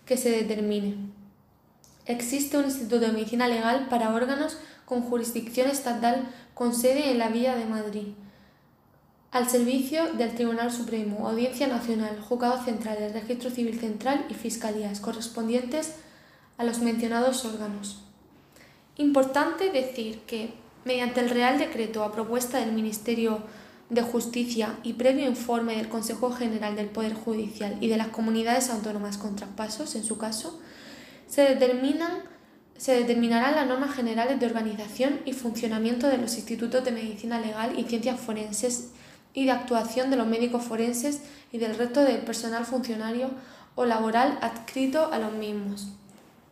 que 0.05 0.17
se 0.17 0.29
determine. 0.29 1.22
Existe 2.05 2.57
un 2.57 2.65
Instituto 2.65 2.99
de 2.99 3.11
Medicina 3.11 3.47
Legal 3.47 3.87
para 3.89 4.13
órganos 4.13 4.57
con 4.85 5.01
jurisdicción 5.01 5.69
estatal 5.69 6.27
con 6.53 6.73
sede 6.73 7.11
en 7.11 7.17
la 7.17 7.29
Villa 7.29 7.55
de 7.55 7.65
Madrid, 7.65 8.07
al 9.31 9.49
servicio 9.49 10.13
del 10.13 10.35
Tribunal 10.35 10.71
Supremo, 10.71 11.27
Audiencia 11.27 11.65
Nacional, 11.67 12.19
Juzgado 12.21 12.63
Central, 12.63 12.97
el 12.99 13.13
Registro 13.13 13.49
Civil 13.49 13.79
Central 13.79 14.25
y 14.29 14.35
Fiscalías 14.35 14.99
correspondientes 14.99 15.95
a 16.57 16.63
los 16.63 16.79
mencionados 16.79 17.43
órganos. 17.45 18.03
Importante 18.97 19.71
decir 19.71 20.19
que 20.27 20.53
mediante 20.85 21.21
el 21.21 21.31
Real 21.31 21.57
Decreto 21.57 22.03
a 22.03 22.11
propuesta 22.11 22.59
del 22.59 22.73
Ministerio 22.73 23.41
de 23.89 24.03
Justicia 24.03 24.77
y 24.83 24.93
previo 24.93 25.27
informe 25.27 25.77
del 25.77 25.89
Consejo 25.89 26.31
General 26.31 26.75
del 26.75 26.87
Poder 26.87 27.13
Judicial 27.13 27.77
y 27.81 27.87
de 27.87 27.97
las 27.97 28.09
comunidades 28.09 28.69
autónomas 28.69 29.17
con 29.17 29.35
traspasos, 29.35 29.95
en 29.95 30.03
su 30.03 30.17
caso, 30.17 30.59
se, 31.33 31.41
determinan, 31.41 32.19
se 32.77 32.93
determinarán 32.93 33.55
las 33.55 33.65
normas 33.65 33.95
generales 33.95 34.39
de 34.39 34.45
organización 34.45 35.19
y 35.25 35.33
funcionamiento 35.33 36.07
de 36.07 36.19
los 36.19 36.35
institutos 36.35 36.85
de 36.85 36.91
medicina 36.91 37.39
legal 37.39 37.73
y 37.75 37.85
ciencias 37.85 38.19
forenses 38.19 38.91
y 39.33 39.45
de 39.45 39.51
actuación 39.51 40.11
de 40.11 40.17
los 40.17 40.27
médicos 40.27 40.63
forenses 40.63 41.23
y 41.51 41.57
del 41.57 41.75
resto 41.75 42.03
del 42.03 42.19
personal 42.19 42.65
funcionario 42.65 43.31
o 43.73 43.83
laboral 43.85 44.37
adscrito 44.41 45.11
a 45.11 45.17
los 45.17 45.33
mismos. 45.33 45.87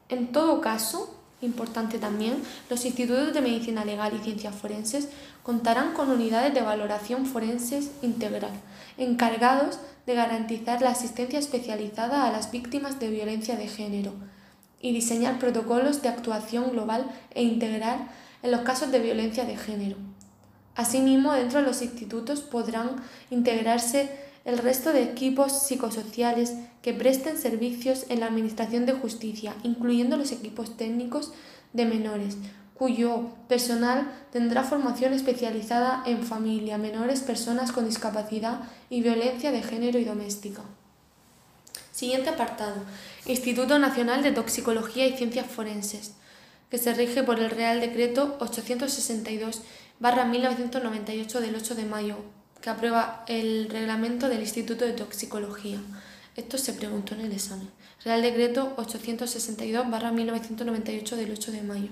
En 0.10 0.32
todo 0.32 0.62
caso, 0.62 1.18
Importante 1.44 1.98
también, 1.98 2.36
los 2.70 2.86
institutos 2.86 3.34
de 3.34 3.42
medicina 3.42 3.84
legal 3.84 4.14
y 4.14 4.24
ciencias 4.24 4.54
forenses 4.54 5.10
contarán 5.42 5.92
con 5.94 6.12
unidades 6.12 6.54
de 6.54 6.62
valoración 6.62 7.26
forenses 7.26 7.90
integral, 8.04 8.52
encargados 8.96 9.80
de 10.06 10.14
garantizar 10.14 10.84
la 10.84 10.92
asistencia 10.92 11.40
especializada 11.40 12.28
a 12.28 12.32
las 12.32 12.52
víctimas 12.52 13.00
de 13.00 13.10
violencia 13.10 13.56
de 13.56 13.68
género 13.68 14.14
y 14.82 14.94
diseñar 14.94 15.40
protocolos 15.40 16.02
de 16.02 16.10
actuación 16.10 16.72
global 16.72 17.06
e 17.34 17.44
integral 17.44 18.08
en 18.44 18.52
los 18.52 18.62
casos 18.62 18.92
de 18.92 19.00
violencia 19.00 19.46
de 19.46 19.58
género. 19.58 19.98
Asimismo, 20.76 21.34
dentro 21.34 21.60
de 21.60 21.68
los 21.68 21.82
institutos 21.82 22.42
podrán 22.42 22.96
integrarse 23.30 24.10
el 24.46 24.58
resto 24.58 24.92
de 24.92 25.04
equipos 25.04 25.52
psicosociales 25.64 26.54
que 26.82 26.94
presten 26.94 27.38
servicios 27.38 28.06
en 28.10 28.22
la 28.22 28.28
Administración 28.28 28.86
de 28.86 28.94
Justicia, 28.94 29.54
incluyendo 29.64 30.18
los 30.18 30.32
equipos 30.32 30.78
técnicos 30.78 31.32
de 31.74 31.86
menores, 31.86 32.38
cuyo 32.74 33.28
personal 33.48 34.12
tendrá 34.32 34.64
formación 34.64 35.14
especializada 35.14 36.02
en 36.08 36.24
familia, 36.24 36.80
menores, 36.80 37.22
personas 37.22 37.72
con 37.72 37.86
discapacidad 37.86 38.62
y 38.90 39.04
violencia 39.04 39.52
de 39.52 39.62
género 39.62 40.00
y 40.00 40.06
doméstica. 40.06 40.64
Siguiente 42.02 42.32
apartado. 42.32 42.82
Instituto 43.28 43.78
Nacional 43.78 44.24
de 44.24 44.32
Toxicología 44.32 45.06
y 45.06 45.16
Ciencias 45.16 45.46
Forenses, 45.46 46.14
que 46.72 46.80
se 46.80 46.96
rige 46.96 47.22
por 47.22 47.40
el 47.40 47.52
Real 47.52 47.80
Decreto 47.80 48.40
862-1998 48.40 51.40
del 51.40 51.56
8 51.56 51.76
de 51.76 51.86
mayo 51.86 52.18
que 52.60 52.72
aprueba 52.72 53.24
el 53.28 53.70
reglamento 53.70 54.30
del 54.30 54.42
Instituto 54.42 54.84
de 54.84 54.94
Toxicología. 54.94 55.78
Esto 56.36 56.58
se 56.58 56.74
preguntó 56.74 57.14
en 57.14 57.22
el 57.22 57.34
examen. 57.34 57.70
Real 58.04 58.24
Decreto 58.24 58.76
862-1998 58.78 61.16
del 61.16 61.34
8 61.34 61.52
de 61.52 61.62
mayo. 61.62 61.90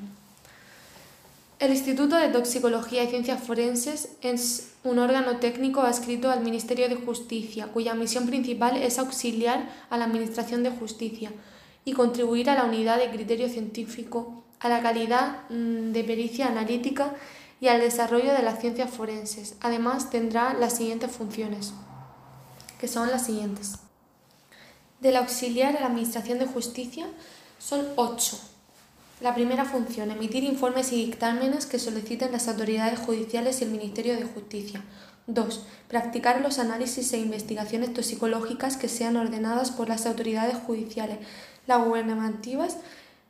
El 1.59 1.71
Instituto 1.71 2.15
de 2.15 2.29
Toxicología 2.29 3.03
y 3.03 3.09
Ciencias 3.09 3.43
Forenses 3.43 4.11
es 4.21 4.71
un 4.85 4.97
órgano 4.97 5.39
técnico 5.39 5.81
adscrito 5.81 6.31
al 6.31 6.39
Ministerio 6.39 6.87
de 6.87 6.95
Justicia, 6.95 7.67
cuya 7.67 7.95
misión 7.95 8.25
principal 8.27 8.77
es 8.77 8.97
auxiliar 8.97 9.69
a 9.89 9.97
la 9.97 10.05
Administración 10.05 10.63
de 10.63 10.71
Justicia 10.71 11.33
y 11.83 11.91
contribuir 11.91 12.49
a 12.49 12.55
la 12.55 12.63
unidad 12.63 12.97
de 12.97 13.09
criterio 13.09 13.49
científico, 13.49 14.45
a 14.61 14.69
la 14.69 14.81
calidad 14.81 15.49
mm, 15.49 15.91
de 15.91 16.03
pericia 16.05 16.47
analítica 16.47 17.13
y 17.59 17.67
al 17.67 17.81
desarrollo 17.81 18.31
de 18.31 18.41
las 18.41 18.61
ciencias 18.61 18.89
forenses. 18.89 19.57
Además, 19.59 20.09
tendrá 20.09 20.53
las 20.53 20.77
siguientes 20.77 21.11
funciones, 21.11 21.73
que 22.79 22.87
son 22.87 23.11
las 23.11 23.25
siguientes. 23.25 23.79
Del 25.01 25.17
auxiliar 25.17 25.75
a 25.75 25.81
la 25.81 25.87
Administración 25.87 26.39
de 26.39 26.45
Justicia 26.45 27.07
son 27.57 27.85
ocho. 27.97 28.39
La 29.21 29.36
primera 29.36 29.65
función, 29.65 30.12
emitir 30.12 30.45
informes 30.45 30.93
y 30.93 31.05
dictámenes 31.05 31.65
que 31.65 31.77
soliciten 31.77 32.32
las 32.32 32.47
autoridades 32.47 32.99
judiciales 32.99 33.60
y 33.60 33.65
el 33.65 33.71
Ministerio 33.71 34.15
de 34.15 34.23
Justicia. 34.23 34.82
2. 35.27 35.65
Practicar 35.89 36.39
los 36.39 36.58
análisis 36.58 37.12
e 37.12 37.17
investigaciones 37.17 37.93
toxicológicas 37.93 38.77
que 38.77 38.88
sean 38.88 39.17
ordenadas 39.17 39.71
por 39.71 39.89
las 39.89 40.05
autoridades 40.05 40.55
judiciales, 40.65 41.19
las 41.67 41.86
gubernativas, 41.86 42.77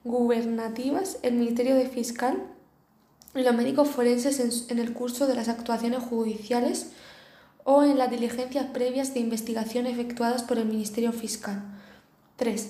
gubernativas 0.04 1.18
el 1.24 1.34
Ministerio 1.34 1.76
de 1.76 1.90
Fiscal 1.90 2.44
y 3.34 3.42
los 3.42 3.56
médicos 3.56 3.90
forenses 3.90 4.70
en, 4.70 4.78
el 4.78 4.94
curso 4.94 5.26
de 5.26 5.36
las 5.36 5.50
actuaciones 5.50 6.04
judiciales 6.04 6.92
o 7.64 7.84
en 7.84 7.98
las 7.98 8.12
diligencias 8.12 8.68
previas 8.68 9.16
de 9.16 9.22
investigación 9.22 9.88
efectuadas 9.88 10.44
por 10.44 10.60
el 10.60 10.66
Ministerio 10.66 11.12
Fiscal. 11.14 11.64
3. 12.38 12.70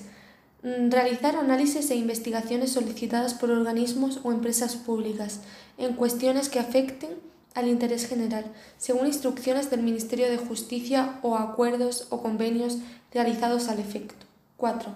Mm, 0.62 0.90
realizar 0.90 1.36
análisis 1.36 1.90
e 1.90 1.94
investigaciones 1.94 2.72
solicitadas 2.72 3.32
por 3.32 3.50
organismos 3.50 4.20
o 4.24 4.30
empresas 4.30 4.76
públicas 4.76 5.40
en 5.78 5.94
cuestiones 5.94 6.50
que 6.50 6.58
afecten 6.58 7.10
al 7.54 7.66
interés 7.66 8.06
general, 8.06 8.44
según 8.76 9.06
instrucciones 9.06 9.70
del 9.70 9.82
Ministerio 9.82 10.28
de 10.28 10.36
Justicia 10.36 11.18
o 11.22 11.36
acuerdos 11.36 12.06
o 12.10 12.22
convenios 12.22 12.76
realizados 13.12 13.68
al 13.68 13.80
efecto. 13.80 14.26
4. 14.58 14.92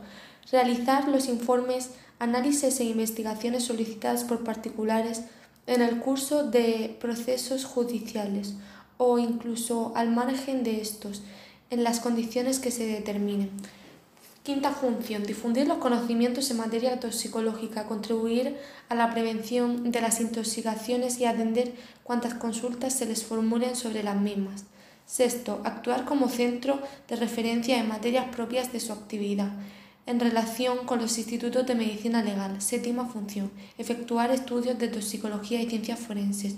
Realizar 0.53 1.09
los 1.09 1.29
informes, 1.29 1.91
análisis 2.19 2.79
e 2.81 2.85
investigaciones 2.85 3.65
solicitadas 3.65 4.23
por 4.25 4.45
particulares 4.45 5.23
en 5.67 5.81
el 5.81 5.99
curso 5.99 6.45
de 6.45 6.95
procesos 7.01 7.65
judiciales 7.65 8.55
o 8.99 9.19
incluso 9.19 9.93
al 9.97 10.11
margen 10.11 10.63
de 10.63 10.83
estos, 10.83 11.23
en 11.71 11.83
las 11.83 12.01
condiciones 12.01 12.61
que 12.61 12.71
se 12.71 12.85
determinen. 12.85 13.51
Quinta 14.45 14.73
función, 14.73 15.23
difundir 15.23 15.67
los 15.67 15.79
conocimientos 15.79 16.51
en 16.51 16.59
materia 16.59 17.01
toxicológica, 17.01 17.87
contribuir 17.87 18.59
a 18.91 18.95
la 18.95 19.11
prevención 19.11 19.91
de 19.91 20.03
las 20.03 20.21
intoxicaciones 20.21 21.19
y 21.19 21.25
atender 21.25 21.73
cuantas 22.03 22.35
consultas 22.35 22.93
se 22.93 23.07
les 23.07 23.25
formulen 23.25 23.75
sobre 23.75 24.03
las 24.03 24.21
mismas. 24.21 24.67
Sexto, 25.07 25.63
actuar 25.65 26.05
como 26.05 26.29
centro 26.29 26.79
de 27.09 27.17
referencia 27.17 27.79
en 27.79 27.89
materias 27.89 28.27
propias 28.37 28.71
de 28.71 28.81
su 28.81 28.93
actividad 28.93 29.49
en 30.05 30.21
relación 30.21 30.85
con 30.85 31.01
los 31.01 31.17
institutos 31.17 31.67
de 31.67 31.75
medicina 31.75 32.23
legal. 32.23 32.61
Séptima 32.61 33.07
función, 33.07 33.51
efectuar 33.79 34.31
estudios 34.31 34.79
de 34.79 34.89
toxicología 34.89 35.63
y 35.63 35.71
ciencias 35.71 36.01
forenses. 36.01 36.57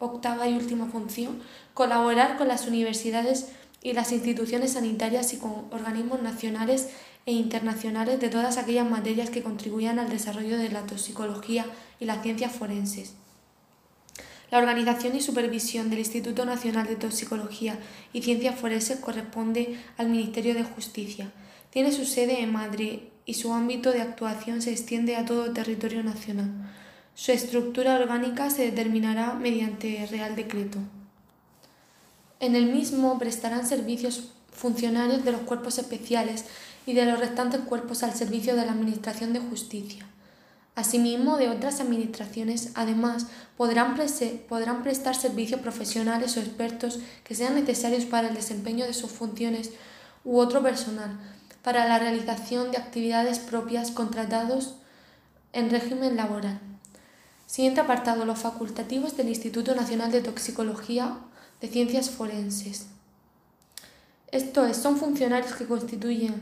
Octava 0.00 0.48
y 0.48 0.54
última 0.54 0.86
función, 0.86 1.38
colaborar 1.74 2.36
con 2.38 2.48
las 2.48 2.66
universidades 2.66 3.52
y 3.82 3.92
las 3.92 4.12
instituciones 4.12 4.72
sanitarias 4.72 5.32
y 5.32 5.38
con 5.38 5.66
organismos 5.70 6.22
nacionales 6.22 6.88
e 7.26 7.32
internacionales 7.32 8.20
de 8.20 8.28
todas 8.28 8.56
aquellas 8.56 8.88
materias 8.88 9.30
que 9.30 9.42
contribuyan 9.42 9.98
al 9.98 10.08
desarrollo 10.08 10.58
de 10.58 10.70
la 10.70 10.86
toxicología 10.86 11.66
y 11.98 12.04
las 12.06 12.22
ciencias 12.22 12.52
forenses. 12.52 13.14
La 14.50 14.58
organización 14.58 15.14
y 15.14 15.20
supervisión 15.20 15.90
del 15.90 16.00
Instituto 16.00 16.44
Nacional 16.44 16.86
de 16.86 16.96
Toxicología 16.96 17.78
y 18.12 18.22
Ciencias 18.22 18.58
Forenses 18.58 18.98
corresponde 18.98 19.78
al 19.96 20.08
Ministerio 20.08 20.54
de 20.54 20.64
Justicia. 20.64 21.30
Tiene 21.70 21.92
su 21.92 22.04
sede 22.04 22.40
en 22.40 22.52
Madrid 22.52 22.98
y 23.26 23.34
su 23.34 23.52
ámbito 23.52 23.92
de 23.92 24.00
actuación 24.00 24.60
se 24.60 24.72
extiende 24.72 25.14
a 25.14 25.24
todo 25.24 25.52
territorio 25.52 26.02
nacional. 26.02 26.50
Su 27.14 27.30
estructura 27.30 27.94
orgánica 27.94 28.50
se 28.50 28.64
determinará 28.64 29.34
mediante 29.34 30.08
Real 30.10 30.34
Decreto. 30.34 30.78
En 32.40 32.56
el 32.56 32.66
mismo 32.72 33.20
prestarán 33.20 33.66
servicios 33.68 34.32
funcionarios 34.52 35.24
de 35.24 35.30
los 35.30 35.42
cuerpos 35.42 35.78
especiales 35.78 36.46
y 36.90 36.92
de 36.92 37.04
los 37.04 37.20
restantes 37.20 37.60
cuerpos 37.60 38.02
al 38.02 38.14
servicio 38.14 38.56
de 38.56 38.66
la 38.66 38.72
Administración 38.72 39.32
de 39.32 39.38
Justicia. 39.38 40.04
Asimismo, 40.74 41.36
de 41.36 41.48
otras 41.48 41.80
administraciones, 41.80 42.72
además, 42.74 43.26
podrán, 43.56 43.96
podrán, 44.48 44.82
prestar 44.82 45.14
servicios 45.14 45.60
profesionales 45.60 46.36
o 46.36 46.40
expertos 46.40 46.98
que 47.22 47.36
sean 47.36 47.54
necesarios 47.54 48.06
para 48.06 48.28
el 48.28 48.34
desempeño 48.34 48.86
de 48.86 48.94
sus 48.94 49.12
funciones 49.12 49.70
u 50.24 50.38
otro 50.38 50.62
personal, 50.62 51.16
para 51.62 51.86
la 51.86 52.00
realización 52.00 52.72
de 52.72 52.78
actividades 52.78 53.38
propias 53.38 53.92
contratados 53.92 54.74
en 55.52 55.70
régimen 55.70 56.16
laboral. 56.16 56.58
Siguiente 57.46 57.82
apartado, 57.82 58.24
los 58.24 58.40
facultativos 58.40 59.16
del 59.16 59.28
Instituto 59.28 59.76
Nacional 59.76 60.10
de 60.10 60.22
Toxicología 60.22 61.18
de 61.60 61.68
Ciencias 61.68 62.10
Forenses. 62.10 62.86
Esto 64.32 64.66
es, 64.66 64.76
son 64.76 64.96
funcionarios 64.96 65.54
que 65.54 65.66
constituyen 65.66 66.34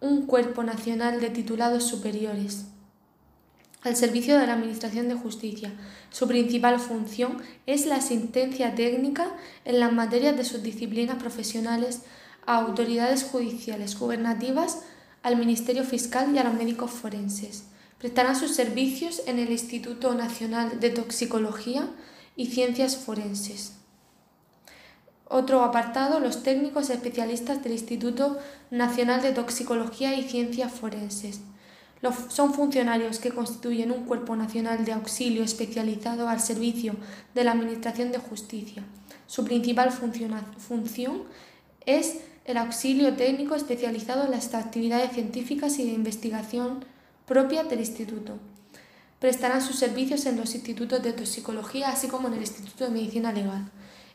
un 0.00 0.26
cuerpo 0.26 0.62
nacional 0.62 1.20
de 1.20 1.30
titulados 1.30 1.84
superiores 1.84 2.66
al 3.82 3.96
servicio 3.96 4.38
de 4.38 4.46
la 4.46 4.54
Administración 4.54 5.08
de 5.08 5.14
Justicia. 5.14 5.72
Su 6.10 6.26
principal 6.26 6.80
función 6.80 7.38
es 7.66 7.86
la 7.86 7.96
asistencia 7.96 8.74
técnica 8.74 9.34
en 9.64 9.80
las 9.80 9.92
materias 9.92 10.36
de 10.36 10.44
sus 10.44 10.62
disciplinas 10.62 11.16
profesionales 11.16 12.02
a 12.46 12.56
autoridades 12.56 13.24
judiciales, 13.24 13.98
gubernativas, 13.98 14.82
al 15.22 15.36
Ministerio 15.36 15.84
Fiscal 15.84 16.34
y 16.34 16.38
a 16.38 16.44
los 16.44 16.54
médicos 16.54 16.90
forenses. 16.90 17.64
Prestarán 17.98 18.36
sus 18.36 18.54
servicios 18.54 19.22
en 19.26 19.38
el 19.38 19.50
Instituto 19.50 20.14
Nacional 20.14 20.80
de 20.80 20.90
Toxicología 20.90 21.88
y 22.36 22.46
Ciencias 22.46 22.96
Forenses. 22.96 23.77
Otro 25.30 25.62
apartado, 25.62 26.20
los 26.20 26.42
técnicos 26.42 26.88
especialistas 26.88 27.62
del 27.62 27.72
Instituto 27.72 28.38
Nacional 28.70 29.20
de 29.20 29.32
Toxicología 29.32 30.14
y 30.14 30.22
Ciencias 30.22 30.72
Forenses. 30.72 31.40
son 32.30 32.54
funcionarios 32.54 33.18
que 33.18 33.32
constituyen 33.32 33.90
un 33.90 34.04
cuerpo 34.04 34.36
nacional 34.36 34.86
de 34.86 34.92
auxilio 34.92 35.42
especializado 35.42 36.28
al 36.28 36.40
servicio 36.40 36.94
de 37.34 37.44
la 37.44 37.52
Administración 37.52 38.10
de 38.10 38.18
Justicia. 38.18 38.84
Su 39.26 39.44
principal 39.44 39.90
función 39.92 41.24
es 41.84 42.20
el 42.46 42.56
auxilio 42.56 43.14
técnico 43.14 43.54
especializado 43.54 44.24
en 44.24 44.30
las 44.30 44.54
actividades 44.54 45.12
científicas 45.12 45.78
y 45.78 45.84
de 45.84 45.92
investigación 45.92 46.84
propias 47.26 47.68
del 47.68 47.80
Instituto. 47.80 48.38
Prestarán 49.18 49.60
sus 49.60 49.76
servicios 49.76 50.24
en 50.24 50.38
los 50.38 50.54
institutos 50.54 51.02
de 51.02 51.12
toxicología, 51.12 51.90
así 51.90 52.08
como 52.08 52.28
en 52.28 52.34
el 52.34 52.40
Instituto 52.40 52.84
de 52.84 52.90
Medicina 52.90 53.32
Legal. 53.32 53.70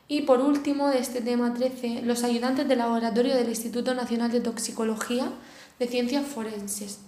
Y 0.06 0.22
por 0.22 0.40
último, 0.40 0.88
de 0.88 0.98
este 0.98 1.20
tema 1.20 1.54
13, 1.54 2.02
los 2.02 2.24
ayudantes 2.24 2.68
de 2.68 2.76
laboratorio 2.76 3.34
del 3.34 3.48
Instituto 3.48 3.94
Nacional 3.94 4.30
de 4.30 4.40
Toxicología 4.40 5.30
de 5.78 5.86
Ciencias 5.86 6.26
Forenses. 6.26 6.98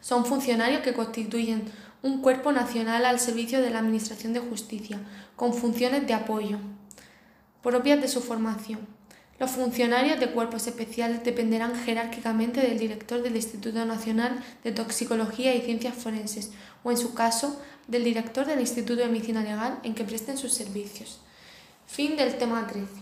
Son 0.00 0.24
funcionarios 0.24 0.82
que 0.82 0.94
constituyen 0.94 1.64
un 2.02 2.22
cuerpo 2.22 2.52
nacional 2.52 3.04
al 3.04 3.20
servicio 3.20 3.60
de 3.60 3.70
la 3.70 3.80
Administración 3.80 4.32
de 4.32 4.40
Justicia, 4.40 5.00
con 5.36 5.52
funciones 5.52 6.06
de 6.06 6.14
apoyo 6.14 6.58
propias 7.62 8.00
de 8.00 8.08
su 8.08 8.20
formación. 8.20 8.80
Los 9.38 9.50
funcionarios 9.52 10.20
de 10.20 10.30
cuerpos 10.30 10.66
especiales 10.66 11.24
dependerán 11.24 11.74
jerárquicamente 11.74 12.60
del 12.60 12.78
director 12.78 13.22
del 13.22 13.36
Instituto 13.36 13.84
Nacional 13.84 14.42
de 14.64 14.72
Toxicología 14.72 15.54
y 15.54 15.62
Ciencias 15.62 15.94
Forenses 15.94 16.50
o, 16.82 16.90
en 16.90 16.98
su 16.98 17.14
caso, 17.14 17.60
del 17.88 18.04
director 18.04 18.46
del 18.46 18.60
Instituto 18.60 19.00
de 19.00 19.08
Medicina 19.08 19.42
Legal 19.42 19.78
en 19.82 19.94
que 19.94 20.04
presten 20.04 20.36
sus 20.36 20.52
servicios. 20.52 21.20
Fin 21.92 22.16
del 22.16 22.38
tema 22.38 22.64
13. 22.68 22.99